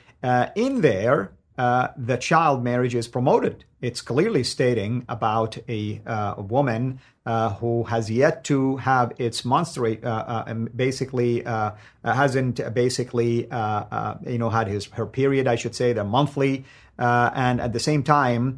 in 0.55 0.79
there, 0.79 1.33
uh, 1.57 1.89
the 1.97 2.17
child 2.17 2.63
marriage 2.63 2.93
is 2.93 3.07
promoted. 3.07 3.65
It's 3.81 4.01
clearly 4.01 4.43
stating 4.43 5.05
about 5.09 5.57
a, 5.67 6.01
uh, 6.05 6.35
a 6.37 6.41
woman 6.41 6.99
uh, 7.25 7.53
who 7.55 7.83
has 7.83 8.09
yet 8.09 8.43
to 8.45 8.77
have 8.77 9.11
its 9.17 9.43
menstruate, 9.43 10.03
uh, 10.03 10.43
uh, 10.47 10.53
basically 10.53 11.45
uh, 11.45 11.71
hasn't 12.03 12.73
basically 12.73 13.41
you 13.41 14.37
know 14.37 14.49
had 14.49 14.67
his 14.67 14.85
her 14.85 15.05
period, 15.05 15.47
I 15.47 15.55
should 15.55 15.75
say, 15.75 15.93
the 15.93 16.03
monthly, 16.03 16.65
and 16.97 17.59
at 17.59 17.73
the 17.73 17.79
same 17.79 18.03
time. 18.03 18.57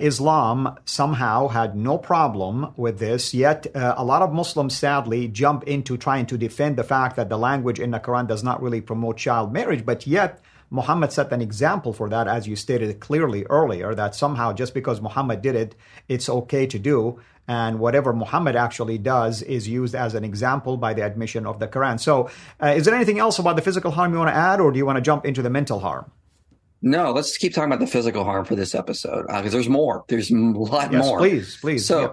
Islam 0.00 0.76
somehow 0.84 1.48
had 1.48 1.74
no 1.74 1.96
problem 1.96 2.74
with 2.76 2.98
this, 2.98 3.32
yet 3.32 3.66
a 3.74 4.04
lot 4.04 4.20
of 4.20 4.30
Muslims 4.30 4.76
sadly 4.76 5.28
jump 5.28 5.64
into 5.64 5.96
trying 5.96 6.26
to 6.26 6.36
defend 6.36 6.76
the 6.76 6.84
fact 6.84 7.16
that 7.16 7.30
the 7.30 7.38
language 7.38 7.80
in 7.80 7.90
the 7.90 7.98
Quran 7.98 8.28
does 8.28 8.44
not 8.44 8.60
really 8.60 8.82
promote 8.82 9.16
child 9.16 9.50
marriage, 9.50 9.86
but 9.86 10.06
yet 10.06 10.42
Muhammad 10.72 11.12
set 11.12 11.30
an 11.32 11.42
example 11.42 11.92
for 11.92 12.08
that, 12.08 12.26
as 12.26 12.48
you 12.48 12.56
stated 12.56 12.98
clearly 12.98 13.44
earlier, 13.50 13.94
that 13.94 14.14
somehow 14.14 14.54
just 14.54 14.72
because 14.72 15.02
Muhammad 15.02 15.42
did 15.42 15.54
it, 15.54 15.74
it's 16.08 16.30
okay 16.30 16.66
to 16.66 16.78
do. 16.78 17.20
And 17.46 17.78
whatever 17.78 18.14
Muhammad 18.14 18.56
actually 18.56 18.96
does 18.96 19.42
is 19.42 19.68
used 19.68 19.94
as 19.94 20.14
an 20.14 20.24
example 20.24 20.78
by 20.78 20.94
the 20.94 21.04
admission 21.04 21.44
of 21.44 21.58
the 21.58 21.68
Quran. 21.68 22.00
So, 22.00 22.30
uh, 22.62 22.68
is 22.68 22.86
there 22.86 22.94
anything 22.94 23.18
else 23.18 23.38
about 23.38 23.56
the 23.56 23.62
physical 23.62 23.90
harm 23.90 24.12
you 24.12 24.18
want 24.18 24.30
to 24.30 24.34
add, 24.34 24.60
or 24.60 24.72
do 24.72 24.78
you 24.78 24.86
want 24.86 24.96
to 24.96 25.02
jump 25.02 25.26
into 25.26 25.42
the 25.42 25.50
mental 25.50 25.80
harm? 25.80 26.10
No, 26.80 27.12
let's 27.12 27.36
keep 27.36 27.52
talking 27.52 27.70
about 27.70 27.80
the 27.80 27.86
physical 27.86 28.24
harm 28.24 28.44
for 28.44 28.54
this 28.54 28.74
episode 28.74 29.26
because 29.26 29.46
uh, 29.46 29.50
there's 29.50 29.68
more. 29.68 30.04
There's 30.08 30.30
a 30.30 30.34
lot 30.34 30.90
yes, 30.90 31.04
more. 31.04 31.18
Please, 31.18 31.58
please. 31.60 31.84
So, 31.84 32.00
yeah. 32.00 32.08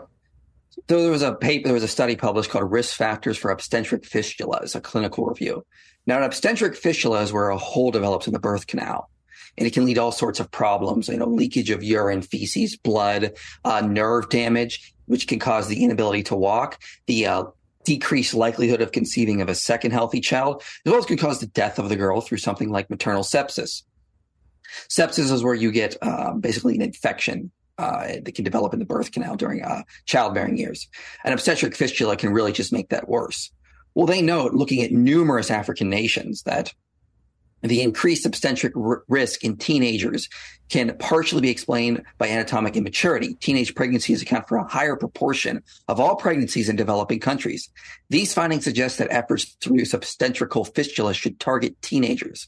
There 0.87 1.11
was 1.11 1.21
a 1.21 1.33
paper, 1.33 1.65
there 1.65 1.73
was 1.73 1.83
a 1.83 1.87
study 1.87 2.15
published 2.15 2.49
called 2.49 2.71
"Risk 2.71 2.95
Factors 2.95 3.37
for 3.37 3.51
Obstetric 3.51 4.03
Fistulas, 4.03 4.75
a 4.75 4.81
clinical 4.81 5.25
review. 5.25 5.65
Now, 6.05 6.17
an 6.17 6.23
obstetric 6.23 6.75
fistula 6.75 7.21
is 7.21 7.33
where 7.33 7.49
a 7.49 7.57
hole 7.57 7.91
develops 7.91 8.27
in 8.27 8.33
the 8.33 8.39
birth 8.39 8.67
canal. 8.67 9.09
And 9.57 9.67
it 9.67 9.73
can 9.73 9.85
lead 9.85 9.95
to 9.95 10.01
all 10.01 10.11
sorts 10.11 10.39
of 10.39 10.49
problems, 10.49 11.09
you 11.09 11.17
know, 11.17 11.27
leakage 11.27 11.69
of 11.69 11.83
urine, 11.83 12.21
feces, 12.21 12.77
blood, 12.77 13.33
uh, 13.65 13.81
nerve 13.81 14.29
damage, 14.29 14.93
which 15.05 15.27
can 15.27 15.37
cause 15.37 15.67
the 15.67 15.83
inability 15.83 16.23
to 16.23 16.35
walk, 16.35 16.81
the 17.07 17.25
uh, 17.25 17.43
decreased 17.83 18.33
likelihood 18.33 18.81
of 18.81 18.91
conceiving 18.91 19.41
of 19.41 19.49
a 19.49 19.55
second 19.55 19.91
healthy 19.91 20.21
child, 20.21 20.63
as 20.85 20.91
well 20.91 20.99
as 20.99 21.05
can 21.05 21.17
cause 21.17 21.39
the 21.39 21.47
death 21.47 21.77
of 21.77 21.89
the 21.89 21.95
girl 21.95 22.21
through 22.21 22.37
something 22.37 22.69
like 22.69 22.89
maternal 22.89 23.23
sepsis. 23.23 23.83
Sepsis 24.87 25.31
is 25.31 25.43
where 25.43 25.55
you 25.55 25.71
get 25.71 25.97
uh, 26.01 26.33
basically 26.33 26.75
an 26.75 26.81
infection 26.81 27.51
uh, 27.79 28.19
that 28.23 28.35
can 28.35 28.43
develop 28.43 28.73
in 28.73 28.79
the 28.79 28.85
birth 28.85 29.11
canal 29.11 29.35
during 29.35 29.63
uh, 29.63 29.83
childbearing 30.05 30.57
years. 30.57 30.87
An 31.23 31.33
obstetric 31.33 31.75
fistula 31.75 32.15
can 32.17 32.33
really 32.33 32.51
just 32.51 32.73
make 32.73 32.89
that 32.89 33.07
worse. 33.07 33.51
Well, 33.95 34.05
they 34.05 34.21
note, 34.21 34.53
looking 34.53 34.83
at 34.83 34.91
numerous 34.91 35.49
African 35.49 35.89
nations, 35.89 36.43
that 36.43 36.73
the 37.61 37.81
increased 37.81 38.25
obstetric 38.25 38.75
r- 38.75 39.03
risk 39.07 39.43
in 39.43 39.57
teenagers 39.57 40.29
can 40.69 40.95
partially 40.97 41.41
be 41.41 41.49
explained 41.49 42.03
by 42.17 42.27
anatomic 42.27 42.75
immaturity. 42.75 43.33
Teenage 43.35 43.73
pregnancies 43.75 44.21
account 44.21 44.47
for 44.47 44.57
a 44.57 44.67
higher 44.67 44.95
proportion 44.95 45.63
of 45.87 45.99
all 45.99 46.15
pregnancies 46.15 46.69
in 46.69 46.75
developing 46.75 47.19
countries. 47.19 47.69
These 48.09 48.33
findings 48.33 48.63
suggest 48.63 48.97
that 48.97 49.11
efforts 49.11 49.55
to 49.55 49.71
reduce 49.71 49.93
obstetrical 49.93 50.65
fistula 50.65 51.13
should 51.13 51.39
target 51.39 51.81
teenagers. 51.81 52.47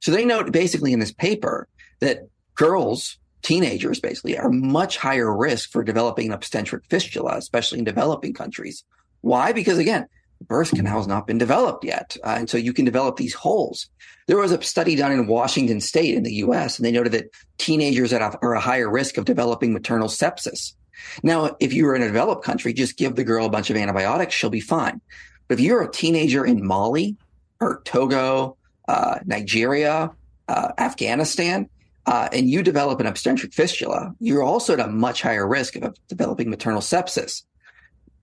So 0.00 0.10
they 0.10 0.24
note 0.24 0.52
basically 0.52 0.92
in 0.92 1.00
this 1.00 1.12
paper 1.12 1.68
that 2.00 2.28
girls, 2.54 3.18
teenagers 3.42 4.00
basically, 4.00 4.38
are 4.38 4.50
much 4.50 4.96
higher 4.96 5.34
risk 5.34 5.70
for 5.70 5.82
developing 5.82 6.26
an 6.26 6.32
obstetric 6.32 6.84
fistula, 6.88 7.36
especially 7.36 7.78
in 7.78 7.84
developing 7.84 8.34
countries. 8.34 8.84
Why? 9.20 9.52
Because 9.52 9.78
again, 9.78 10.06
birth 10.46 10.70
canal 10.70 10.98
has 10.98 11.06
not 11.06 11.26
been 11.26 11.38
developed 11.38 11.84
yet. 11.84 12.16
Uh, 12.24 12.36
and 12.38 12.50
so 12.50 12.56
you 12.56 12.72
can 12.72 12.84
develop 12.84 13.16
these 13.16 13.34
holes. 13.34 13.88
There 14.26 14.38
was 14.38 14.52
a 14.52 14.62
study 14.62 14.96
done 14.96 15.12
in 15.12 15.26
Washington 15.26 15.80
state 15.80 16.14
in 16.14 16.22
the 16.22 16.34
US, 16.34 16.78
and 16.78 16.86
they 16.86 16.92
noted 16.92 17.12
that 17.12 17.30
teenagers 17.58 18.12
are 18.12 18.54
a 18.54 18.60
higher 18.60 18.90
risk 18.90 19.18
of 19.18 19.24
developing 19.24 19.72
maternal 19.72 20.08
sepsis. 20.08 20.74
Now, 21.22 21.56
if 21.60 21.72
you 21.72 21.86
were 21.86 21.96
in 21.96 22.02
a 22.02 22.06
developed 22.06 22.44
country, 22.44 22.72
just 22.72 22.96
give 22.96 23.16
the 23.16 23.24
girl 23.24 23.46
a 23.46 23.50
bunch 23.50 23.70
of 23.70 23.76
antibiotics, 23.76 24.34
she'll 24.34 24.50
be 24.50 24.60
fine. 24.60 25.00
But 25.48 25.58
if 25.58 25.60
you're 25.60 25.82
a 25.82 25.90
teenager 25.90 26.44
in 26.44 26.64
Mali 26.64 27.16
or 27.60 27.82
Togo, 27.84 28.56
uh, 28.86 29.18
Nigeria, 29.24 30.12
uh, 30.48 30.72
Afghanistan, 30.78 31.68
uh, 32.06 32.28
and 32.32 32.48
you 32.48 32.62
develop 32.62 33.00
an 33.00 33.06
obstetric 33.06 33.52
fistula, 33.52 34.12
you're 34.20 34.42
also 34.42 34.72
at 34.74 34.80
a 34.80 34.88
much 34.88 35.22
higher 35.22 35.46
risk 35.46 35.76
of 35.76 35.96
developing 36.08 36.50
maternal 36.50 36.80
sepsis. 36.80 37.42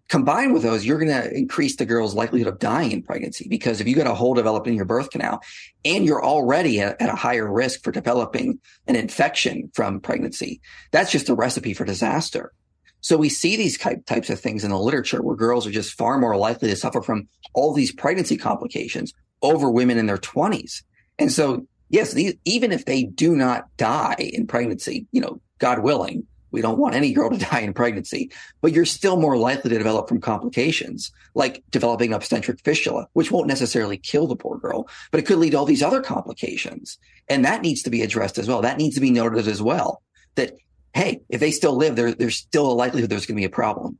Combined 0.09 0.53
with 0.53 0.63
those, 0.63 0.85
you're 0.85 0.99
going 0.99 1.11
to 1.11 1.35
increase 1.35 1.75
the 1.75 1.85
girl's 1.85 2.15
likelihood 2.15 2.47
of 2.47 2.59
dying 2.59 2.93
in 2.93 3.03
pregnancy 3.03 3.45
because 3.49 3.81
if 3.81 3.87
you 3.87 3.95
got 3.95 4.07
a 4.07 4.13
hole 4.13 4.33
developed 4.33 4.65
in 4.65 4.73
your 4.73 4.85
birth 4.85 5.09
canal 5.09 5.41
and 5.83 6.05
you're 6.05 6.23
already 6.23 6.79
at, 6.79 7.01
at 7.01 7.09
a 7.09 7.15
higher 7.15 7.51
risk 7.51 7.83
for 7.83 7.91
developing 7.91 8.57
an 8.87 8.95
infection 8.95 9.69
from 9.73 9.99
pregnancy, 9.99 10.61
that's 10.91 11.11
just 11.11 11.27
a 11.27 11.35
recipe 11.35 11.73
for 11.73 11.83
disaster. 11.83 12.53
So 13.01 13.17
we 13.17 13.29
see 13.29 13.57
these 13.57 13.77
type, 13.77 14.05
types 14.05 14.29
of 14.29 14.39
things 14.39 14.63
in 14.63 14.71
the 14.71 14.79
literature 14.79 15.21
where 15.21 15.35
girls 15.35 15.67
are 15.67 15.71
just 15.71 15.97
far 15.97 16.17
more 16.17 16.37
likely 16.37 16.69
to 16.69 16.75
suffer 16.75 17.01
from 17.01 17.27
all 17.53 17.73
these 17.73 17.91
pregnancy 17.91 18.37
complications 18.37 19.13
over 19.41 19.69
women 19.69 19.97
in 19.97 20.05
their 20.05 20.17
20s. 20.17 20.83
And 21.19 21.31
so, 21.31 21.67
yes, 21.89 22.13
these, 22.13 22.35
even 22.45 22.71
if 22.71 22.85
they 22.85 23.03
do 23.03 23.35
not 23.35 23.65
die 23.77 24.15
in 24.19 24.47
pregnancy, 24.47 25.07
you 25.11 25.21
know, 25.21 25.41
God 25.59 25.79
willing, 25.79 26.25
we 26.51 26.61
don't 26.61 26.77
want 26.77 26.95
any 26.95 27.13
girl 27.13 27.29
to 27.29 27.37
die 27.51 27.59
in 27.59 27.73
pregnancy, 27.73 28.31
but 28.61 28.73
you're 28.73 28.85
still 28.85 29.17
more 29.17 29.37
likely 29.37 29.69
to 29.69 29.77
develop 29.77 30.07
from 30.07 30.21
complications 30.21 31.11
like 31.35 31.63
developing 31.71 32.13
obstetric 32.13 32.59
fistula, 32.61 33.07
which 33.13 33.31
won't 33.31 33.47
necessarily 33.47 33.97
kill 33.97 34.27
the 34.27 34.35
poor 34.35 34.57
girl, 34.57 34.87
but 35.11 35.19
it 35.19 35.25
could 35.25 35.37
lead 35.37 35.51
to 35.51 35.57
all 35.57 35.65
these 35.65 35.83
other 35.83 36.01
complications. 36.01 36.97
And 37.29 37.45
that 37.45 37.61
needs 37.61 37.83
to 37.83 37.89
be 37.89 38.01
addressed 38.01 38.37
as 38.37 38.47
well. 38.47 38.61
That 38.61 38.77
needs 38.77 38.95
to 38.95 39.01
be 39.01 39.11
noted 39.11 39.47
as 39.47 39.61
well 39.61 40.01
that, 40.35 40.53
hey, 40.93 41.21
if 41.29 41.39
they 41.39 41.51
still 41.51 41.75
live, 41.75 41.95
there, 41.95 42.13
there's 42.13 42.37
still 42.37 42.71
a 42.71 42.73
likelihood 42.73 43.09
there's 43.09 43.25
going 43.25 43.35
to 43.35 43.41
be 43.41 43.45
a 43.45 43.49
problem. 43.49 43.99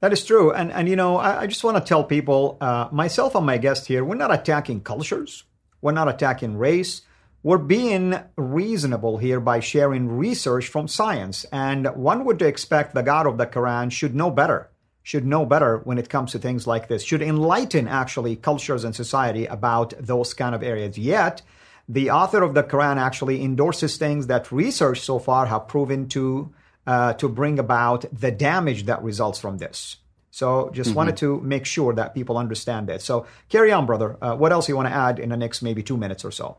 That 0.00 0.12
is 0.12 0.24
true. 0.24 0.52
And, 0.52 0.70
and 0.72 0.88
you 0.88 0.96
know, 0.96 1.16
I, 1.16 1.42
I 1.42 1.46
just 1.46 1.64
want 1.64 1.78
to 1.78 1.88
tell 1.88 2.04
people, 2.04 2.58
uh, 2.60 2.88
myself 2.92 3.34
and 3.34 3.46
my 3.46 3.58
guest 3.58 3.86
here, 3.86 4.04
we're 4.04 4.14
not 4.14 4.32
attacking 4.32 4.82
cultures. 4.82 5.44
We're 5.86 5.92
not 5.92 6.08
attacking 6.08 6.56
race. 6.56 7.02
We're 7.44 7.58
being 7.58 8.18
reasonable 8.34 9.18
here 9.18 9.38
by 9.38 9.60
sharing 9.60 10.08
research 10.08 10.66
from 10.66 10.88
science. 10.88 11.46
And 11.52 11.86
one 11.94 12.24
would 12.24 12.42
expect 12.42 12.92
the 12.92 13.04
God 13.04 13.24
of 13.24 13.38
the 13.38 13.46
Quran 13.46 13.92
should 13.92 14.12
know 14.12 14.32
better, 14.32 14.68
should 15.04 15.24
know 15.24 15.46
better 15.46 15.78
when 15.84 15.96
it 15.96 16.08
comes 16.08 16.32
to 16.32 16.40
things 16.40 16.66
like 16.66 16.88
this, 16.88 17.04
should 17.04 17.22
enlighten 17.22 17.86
actually 17.86 18.34
cultures 18.34 18.82
and 18.82 18.96
society 18.96 19.46
about 19.46 19.94
those 20.00 20.34
kind 20.34 20.56
of 20.56 20.62
areas. 20.64 20.98
Yet, 20.98 21.42
the 21.88 22.10
author 22.10 22.42
of 22.42 22.54
the 22.54 22.64
Quran 22.64 22.96
actually 22.96 23.40
endorses 23.44 23.96
things 23.96 24.26
that 24.26 24.50
research 24.50 25.02
so 25.02 25.20
far 25.20 25.46
have 25.46 25.68
proven 25.68 26.08
to 26.08 26.52
uh, 26.88 27.12
to 27.12 27.28
bring 27.28 27.60
about 27.60 28.06
the 28.12 28.32
damage 28.32 28.86
that 28.86 29.04
results 29.04 29.38
from 29.38 29.58
this. 29.58 29.98
So 30.36 30.68
just 30.74 30.90
mm-hmm. 30.90 30.98
wanted 30.98 31.16
to 31.18 31.40
make 31.40 31.64
sure 31.64 31.94
that 31.94 32.12
people 32.12 32.36
understand 32.36 32.90
that. 32.90 33.00
So 33.00 33.24
carry 33.48 33.72
on, 33.72 33.86
brother. 33.86 34.18
Uh, 34.20 34.36
what 34.36 34.52
else 34.52 34.68
you 34.68 34.76
want 34.76 34.86
to 34.86 34.94
add 34.94 35.18
in 35.18 35.30
the 35.30 35.36
next 35.38 35.62
maybe 35.62 35.82
two 35.82 35.96
minutes 35.96 36.26
or 36.26 36.30
so? 36.30 36.58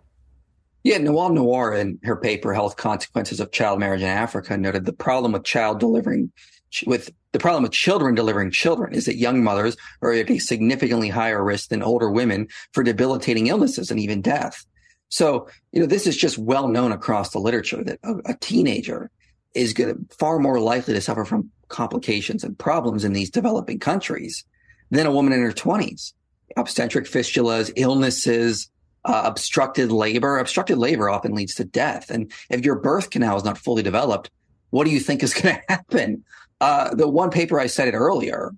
Yeah, 0.84 0.98
Nawal 0.98 1.32
Nour 1.32 1.76
in 1.76 2.00
her 2.02 2.16
paper 2.16 2.56
Health 2.56 2.76
Consequences 2.76 3.40
of 3.40 3.52
Child 3.52 3.80
Marriage 3.80 4.02
in 4.02 4.08
Africa 4.08 4.58
noted 4.58 4.86
the 4.86 4.94
problem 4.94 5.34
with 5.34 5.44
child 5.44 5.80
delivering 5.80 6.32
with 6.88 7.12
the 7.34 7.40
problem 7.40 7.62
with 7.62 7.72
children 7.72 8.16
delivering 8.16 8.50
children 8.50 8.96
is 8.96 9.06
that 9.06 9.18
young 9.18 9.44
mothers 9.44 9.78
are 10.02 10.12
at 10.12 10.32
a 10.32 10.40
significantly 10.40 11.10
higher 11.10 11.44
risk 11.44 11.70
than 11.70 11.84
older 11.84 12.10
women 12.10 12.48
for 12.74 12.82
debilitating 12.82 13.46
illnesses 13.46 13.92
and 13.92 14.00
even 14.00 14.24
death. 14.24 14.66
So, 15.10 15.50
you 15.72 15.82
know, 15.82 15.86
this 15.86 16.08
is 16.08 16.18
just 16.18 16.40
well 16.40 16.68
known 16.68 16.92
across 16.92 17.30
the 17.30 17.40
literature 17.40 17.84
that 17.84 18.00
a, 18.02 18.32
a 18.32 18.38
teenager 18.42 19.12
is 19.58 19.74
going 19.74 19.94
to 19.94 20.16
far 20.16 20.40
more 20.40 20.60
likely 20.60 20.94
to 20.94 21.02
suffer 21.02 21.26
from 21.26 21.52
complications 21.68 22.44
and 22.44 22.58
problems 22.58 23.04
in 23.04 23.14
these 23.14 23.30
developing 23.30 23.80
countries 23.80 24.46
than 24.92 25.06
a 25.06 25.12
woman 25.12 25.34
in 25.34 25.42
her 25.42 25.52
20s. 25.52 26.14
Obstetric 26.56 27.06
fistulas, 27.06 27.72
illnesses, 27.76 28.70
uh, 29.04 29.24
obstructed 29.26 29.92
labor. 29.92 30.38
Obstructed 30.38 30.78
labor 30.78 31.10
often 31.10 31.34
leads 31.34 31.56
to 31.56 31.66
death. 31.66 32.10
And 32.10 32.32
if 32.50 32.64
your 32.64 32.76
birth 32.76 33.10
canal 33.10 33.38
is 33.38 33.44
not 33.44 33.58
fully 33.58 33.84
developed, 33.84 34.30
what 34.70 34.86
do 34.86 34.92
you 34.92 35.00
think 35.00 35.24
is 35.24 35.34
going 35.42 35.56
to 35.56 35.62
happen? 35.68 36.24
Uh, 36.60 36.94
the 36.96 37.08
one 37.08 37.30
paper 37.30 37.60
I 37.60 37.68
cited 37.68 37.94
earlier 37.94 38.52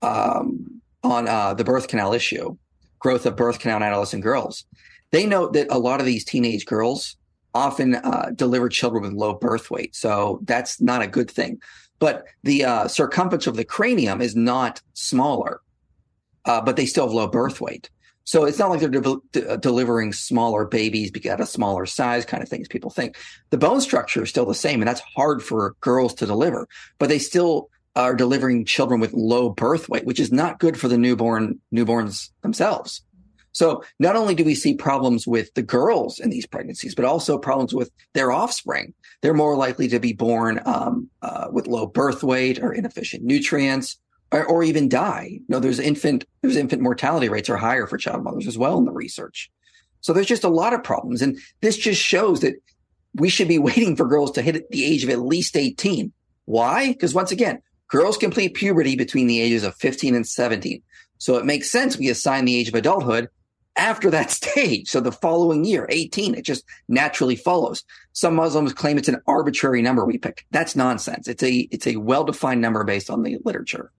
um, 0.00 0.80
on 1.02 1.28
uh, 1.28 1.54
the 1.54 1.64
birth 1.64 1.88
canal 1.88 2.12
issue, 2.12 2.56
growth 2.98 3.26
of 3.26 3.36
birth 3.36 3.58
canal 3.58 3.78
in 3.78 3.82
adolescent 3.82 4.22
girls, 4.22 4.64
they 5.10 5.26
note 5.26 5.52
that 5.54 5.68
a 5.70 5.78
lot 5.78 6.00
of 6.00 6.06
these 6.06 6.24
teenage 6.24 6.66
girls 6.66 7.16
often 7.54 7.96
uh, 7.96 8.30
deliver 8.34 8.68
children 8.68 9.02
with 9.02 9.12
low 9.12 9.34
birth 9.34 9.70
weight. 9.70 9.94
So 9.94 10.40
that's 10.44 10.80
not 10.80 11.02
a 11.02 11.06
good 11.06 11.30
thing. 11.30 11.60
But 11.98 12.26
the 12.42 12.64
uh, 12.64 12.88
circumference 12.88 13.46
of 13.46 13.56
the 13.56 13.64
cranium 13.64 14.20
is 14.20 14.34
not 14.34 14.80
smaller, 14.94 15.60
uh, 16.44 16.60
but 16.60 16.76
they 16.76 16.86
still 16.86 17.06
have 17.06 17.14
low 17.14 17.28
birth 17.28 17.60
weight. 17.60 17.90
So 18.24 18.44
it's 18.44 18.58
not 18.58 18.70
like 18.70 18.80
they're 18.80 18.88
de- 18.88 19.16
de- 19.32 19.58
delivering 19.58 20.12
smaller 20.12 20.64
babies 20.64 21.10
because 21.10 21.32
at 21.32 21.40
a 21.40 21.46
smaller 21.46 21.86
size 21.86 22.24
kind 22.24 22.42
of 22.42 22.48
things 22.48 22.68
people 22.68 22.90
think. 22.90 23.16
The 23.50 23.58
bone 23.58 23.80
structure 23.80 24.22
is 24.22 24.30
still 24.30 24.46
the 24.46 24.54
same, 24.54 24.80
and 24.80 24.88
that's 24.88 25.00
hard 25.00 25.42
for 25.42 25.74
girls 25.80 26.14
to 26.14 26.26
deliver, 26.26 26.68
but 26.98 27.08
they 27.08 27.18
still 27.18 27.68
are 27.94 28.14
delivering 28.14 28.64
children 28.64 29.00
with 29.00 29.12
low 29.12 29.50
birth 29.50 29.88
weight, 29.88 30.06
which 30.06 30.20
is 30.20 30.32
not 30.32 30.58
good 30.58 30.78
for 30.78 30.88
the 30.88 30.96
newborn 30.96 31.60
newborns 31.74 32.30
themselves. 32.42 33.02
So 33.52 33.84
not 33.98 34.16
only 34.16 34.34
do 34.34 34.44
we 34.44 34.54
see 34.54 34.74
problems 34.74 35.26
with 35.26 35.52
the 35.54 35.62
girls 35.62 36.18
in 36.18 36.30
these 36.30 36.46
pregnancies, 36.46 36.94
but 36.94 37.04
also 37.04 37.38
problems 37.38 37.74
with 37.74 37.90
their 38.14 38.32
offspring. 38.32 38.94
They're 39.20 39.34
more 39.34 39.56
likely 39.56 39.88
to 39.88 40.00
be 40.00 40.14
born 40.14 40.60
um, 40.64 41.08
uh, 41.20 41.48
with 41.52 41.66
low 41.66 41.86
birth 41.86 42.22
weight 42.22 42.58
or 42.58 42.72
inefficient 42.72 43.22
nutrients 43.22 43.98
or, 44.32 44.44
or 44.44 44.64
even 44.64 44.88
die. 44.88 45.28
You 45.32 45.44
know, 45.48 45.60
there's 45.60 45.78
infant 45.78 46.24
there's 46.40 46.56
infant 46.56 46.82
mortality 46.82 47.28
rates 47.28 47.50
are 47.50 47.56
higher 47.56 47.86
for 47.86 47.98
child 47.98 48.24
mothers 48.24 48.46
as 48.46 48.58
well 48.58 48.78
in 48.78 48.84
the 48.84 48.92
research. 48.92 49.50
So 50.00 50.12
there's 50.12 50.26
just 50.26 50.44
a 50.44 50.48
lot 50.48 50.74
of 50.74 50.82
problems, 50.82 51.22
and 51.22 51.38
this 51.60 51.76
just 51.76 52.00
shows 52.00 52.40
that 52.40 52.54
we 53.14 53.28
should 53.28 53.48
be 53.48 53.58
waiting 53.60 53.94
for 53.94 54.08
girls 54.08 54.32
to 54.32 54.42
hit 54.42 54.70
the 54.70 54.84
age 54.84 55.04
of 55.04 55.10
at 55.10 55.20
least 55.20 55.56
18. 55.56 56.12
Why? 56.46 56.88
Because 56.88 57.14
once 57.14 57.30
again, 57.30 57.62
girls 57.86 58.16
complete 58.16 58.54
puberty 58.54 58.96
between 58.96 59.28
the 59.28 59.40
ages 59.40 59.62
of 59.62 59.76
15 59.76 60.16
and 60.16 60.26
17. 60.26 60.82
So 61.18 61.36
it 61.36 61.44
makes 61.44 61.70
sense 61.70 61.96
we 61.96 62.08
assign 62.08 62.46
the 62.46 62.58
age 62.58 62.68
of 62.68 62.74
adulthood 62.74 63.28
after 63.76 64.10
that 64.10 64.30
stage. 64.42 64.88
So 64.88 65.00
the 65.00 65.12
following 65.12 65.64
year, 65.64 65.86
18, 65.88 66.34
it 66.34 66.44
just 66.44 66.64
naturally 66.88 67.36
follows. 67.36 67.84
Some 68.12 68.34
Muslims 68.34 68.72
claim 68.72 68.98
it's 68.98 69.08
an 69.08 69.20
arbitrary 69.26 69.82
number 69.82 70.04
we 70.04 70.18
picked. 70.18 70.44
That's 70.50 70.76
nonsense. 70.76 71.28
It's 71.28 71.42
a, 71.42 71.68
it's 71.70 71.86
a 71.86 71.96
well-defined 71.96 72.60
number 72.60 72.84
based 72.84 73.10
on 73.10 73.22
the 73.22 73.38
literature. 73.44 73.90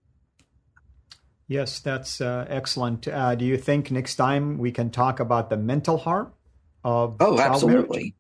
Yes, 1.48 1.80
that's 1.80 2.22
uh, 2.22 2.46
excellent. 2.50 3.08
Uh, 3.08 3.36
do 3.36 3.46
you 3.46 3.58
think 3.58 3.92
next 3.92 4.16
time 4.16 4.58
we 4.58 4.72
can 4.72 4.90
talk 4.90 5.20
about 5.20 5.50
the 5.50 5.58
mental 5.58 5.98
harm 5.98 6.32
of 6.84 7.18
oh, 7.20 7.40
absolutely. 7.40 7.98
Marriage? 7.98 8.14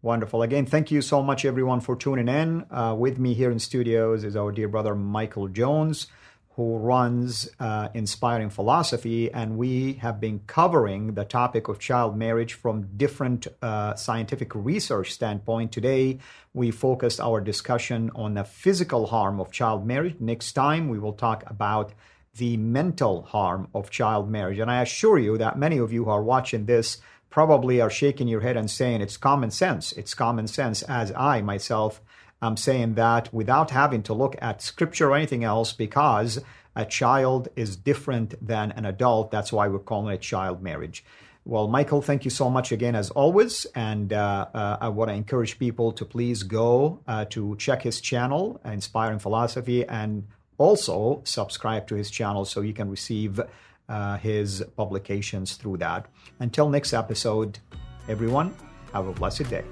Wonderful. 0.00 0.42
Again, 0.42 0.64
thank 0.64 0.90
you 0.90 1.02
so 1.02 1.22
much, 1.22 1.44
everyone, 1.44 1.80
for 1.80 1.96
tuning 1.96 2.28
in. 2.28 2.64
Uh, 2.70 2.94
with 2.96 3.18
me 3.18 3.34
here 3.34 3.50
in 3.50 3.58
studios 3.58 4.22
is 4.22 4.36
our 4.36 4.52
dear 4.52 4.68
brother 4.68 4.94
Michael 4.94 5.48
Jones, 5.48 6.06
who 6.58 6.76
runs 6.76 7.48
uh, 7.60 7.88
Inspiring 7.94 8.50
Philosophy, 8.50 9.32
and 9.32 9.56
we 9.56 9.92
have 9.92 10.18
been 10.18 10.40
covering 10.48 11.14
the 11.14 11.24
topic 11.24 11.68
of 11.68 11.78
child 11.78 12.16
marriage 12.16 12.54
from 12.54 12.88
different 12.96 13.46
uh, 13.62 13.94
scientific 13.94 14.52
research 14.56 15.12
standpoint. 15.12 15.70
Today, 15.70 16.18
we 16.52 16.72
focused 16.72 17.20
our 17.20 17.40
discussion 17.40 18.10
on 18.16 18.34
the 18.34 18.42
physical 18.42 19.06
harm 19.06 19.38
of 19.38 19.52
child 19.52 19.86
marriage. 19.86 20.16
Next 20.18 20.54
time, 20.54 20.88
we 20.88 20.98
will 20.98 21.12
talk 21.12 21.44
about 21.46 21.92
the 22.38 22.56
mental 22.56 23.22
harm 23.22 23.68
of 23.72 23.88
child 23.88 24.28
marriage. 24.28 24.58
And 24.58 24.68
I 24.68 24.82
assure 24.82 25.20
you 25.20 25.38
that 25.38 25.60
many 25.60 25.78
of 25.78 25.92
you 25.92 26.06
who 26.06 26.10
are 26.10 26.24
watching 26.24 26.66
this 26.66 26.98
probably 27.30 27.80
are 27.80 27.88
shaking 27.88 28.26
your 28.26 28.40
head 28.40 28.56
and 28.56 28.68
saying 28.68 29.00
it's 29.00 29.16
common 29.16 29.52
sense. 29.52 29.92
It's 29.92 30.12
common 30.12 30.48
sense, 30.48 30.82
as 30.82 31.12
I 31.12 31.40
myself 31.40 32.00
am 32.40 32.56
saying 32.56 32.94
that 32.94 33.32
without 33.32 33.70
having 33.70 34.02
to 34.04 34.14
look 34.14 34.36
at 34.40 34.62
scripture 34.62 35.10
or 35.10 35.16
anything 35.16 35.44
else, 35.44 35.72
because 35.72 36.40
a 36.76 36.84
child 36.84 37.48
is 37.56 37.76
different 37.76 38.34
than 38.46 38.72
an 38.72 38.84
adult. 38.84 39.30
That's 39.30 39.52
why 39.52 39.68
we're 39.68 39.80
calling 39.80 40.14
it 40.14 40.20
child 40.20 40.62
marriage. 40.62 41.04
Well, 41.44 41.66
Michael, 41.66 42.02
thank 42.02 42.24
you 42.24 42.30
so 42.30 42.50
much 42.50 42.72
again, 42.72 42.94
as 42.94 43.10
always. 43.10 43.64
And 43.74 44.12
uh, 44.12 44.46
uh, 44.52 44.76
I 44.80 44.88
want 44.90 45.10
to 45.10 45.14
encourage 45.14 45.58
people 45.58 45.92
to 45.92 46.04
please 46.04 46.42
go 46.42 47.00
uh, 47.08 47.24
to 47.30 47.56
check 47.56 47.82
his 47.82 48.00
channel, 48.00 48.60
Inspiring 48.64 49.18
Philosophy, 49.18 49.86
and 49.86 50.28
also 50.58 51.22
subscribe 51.24 51.86
to 51.88 51.94
his 51.94 52.10
channel 52.10 52.44
so 52.44 52.60
you 52.60 52.74
can 52.74 52.90
receive 52.90 53.40
uh, 53.88 54.18
his 54.18 54.62
publications 54.76 55.54
through 55.54 55.78
that. 55.78 56.06
Until 56.38 56.68
next 56.68 56.92
episode, 56.92 57.58
everyone, 58.08 58.54
have 58.92 59.06
a 59.06 59.12
blessed 59.12 59.48
day. 59.48 59.64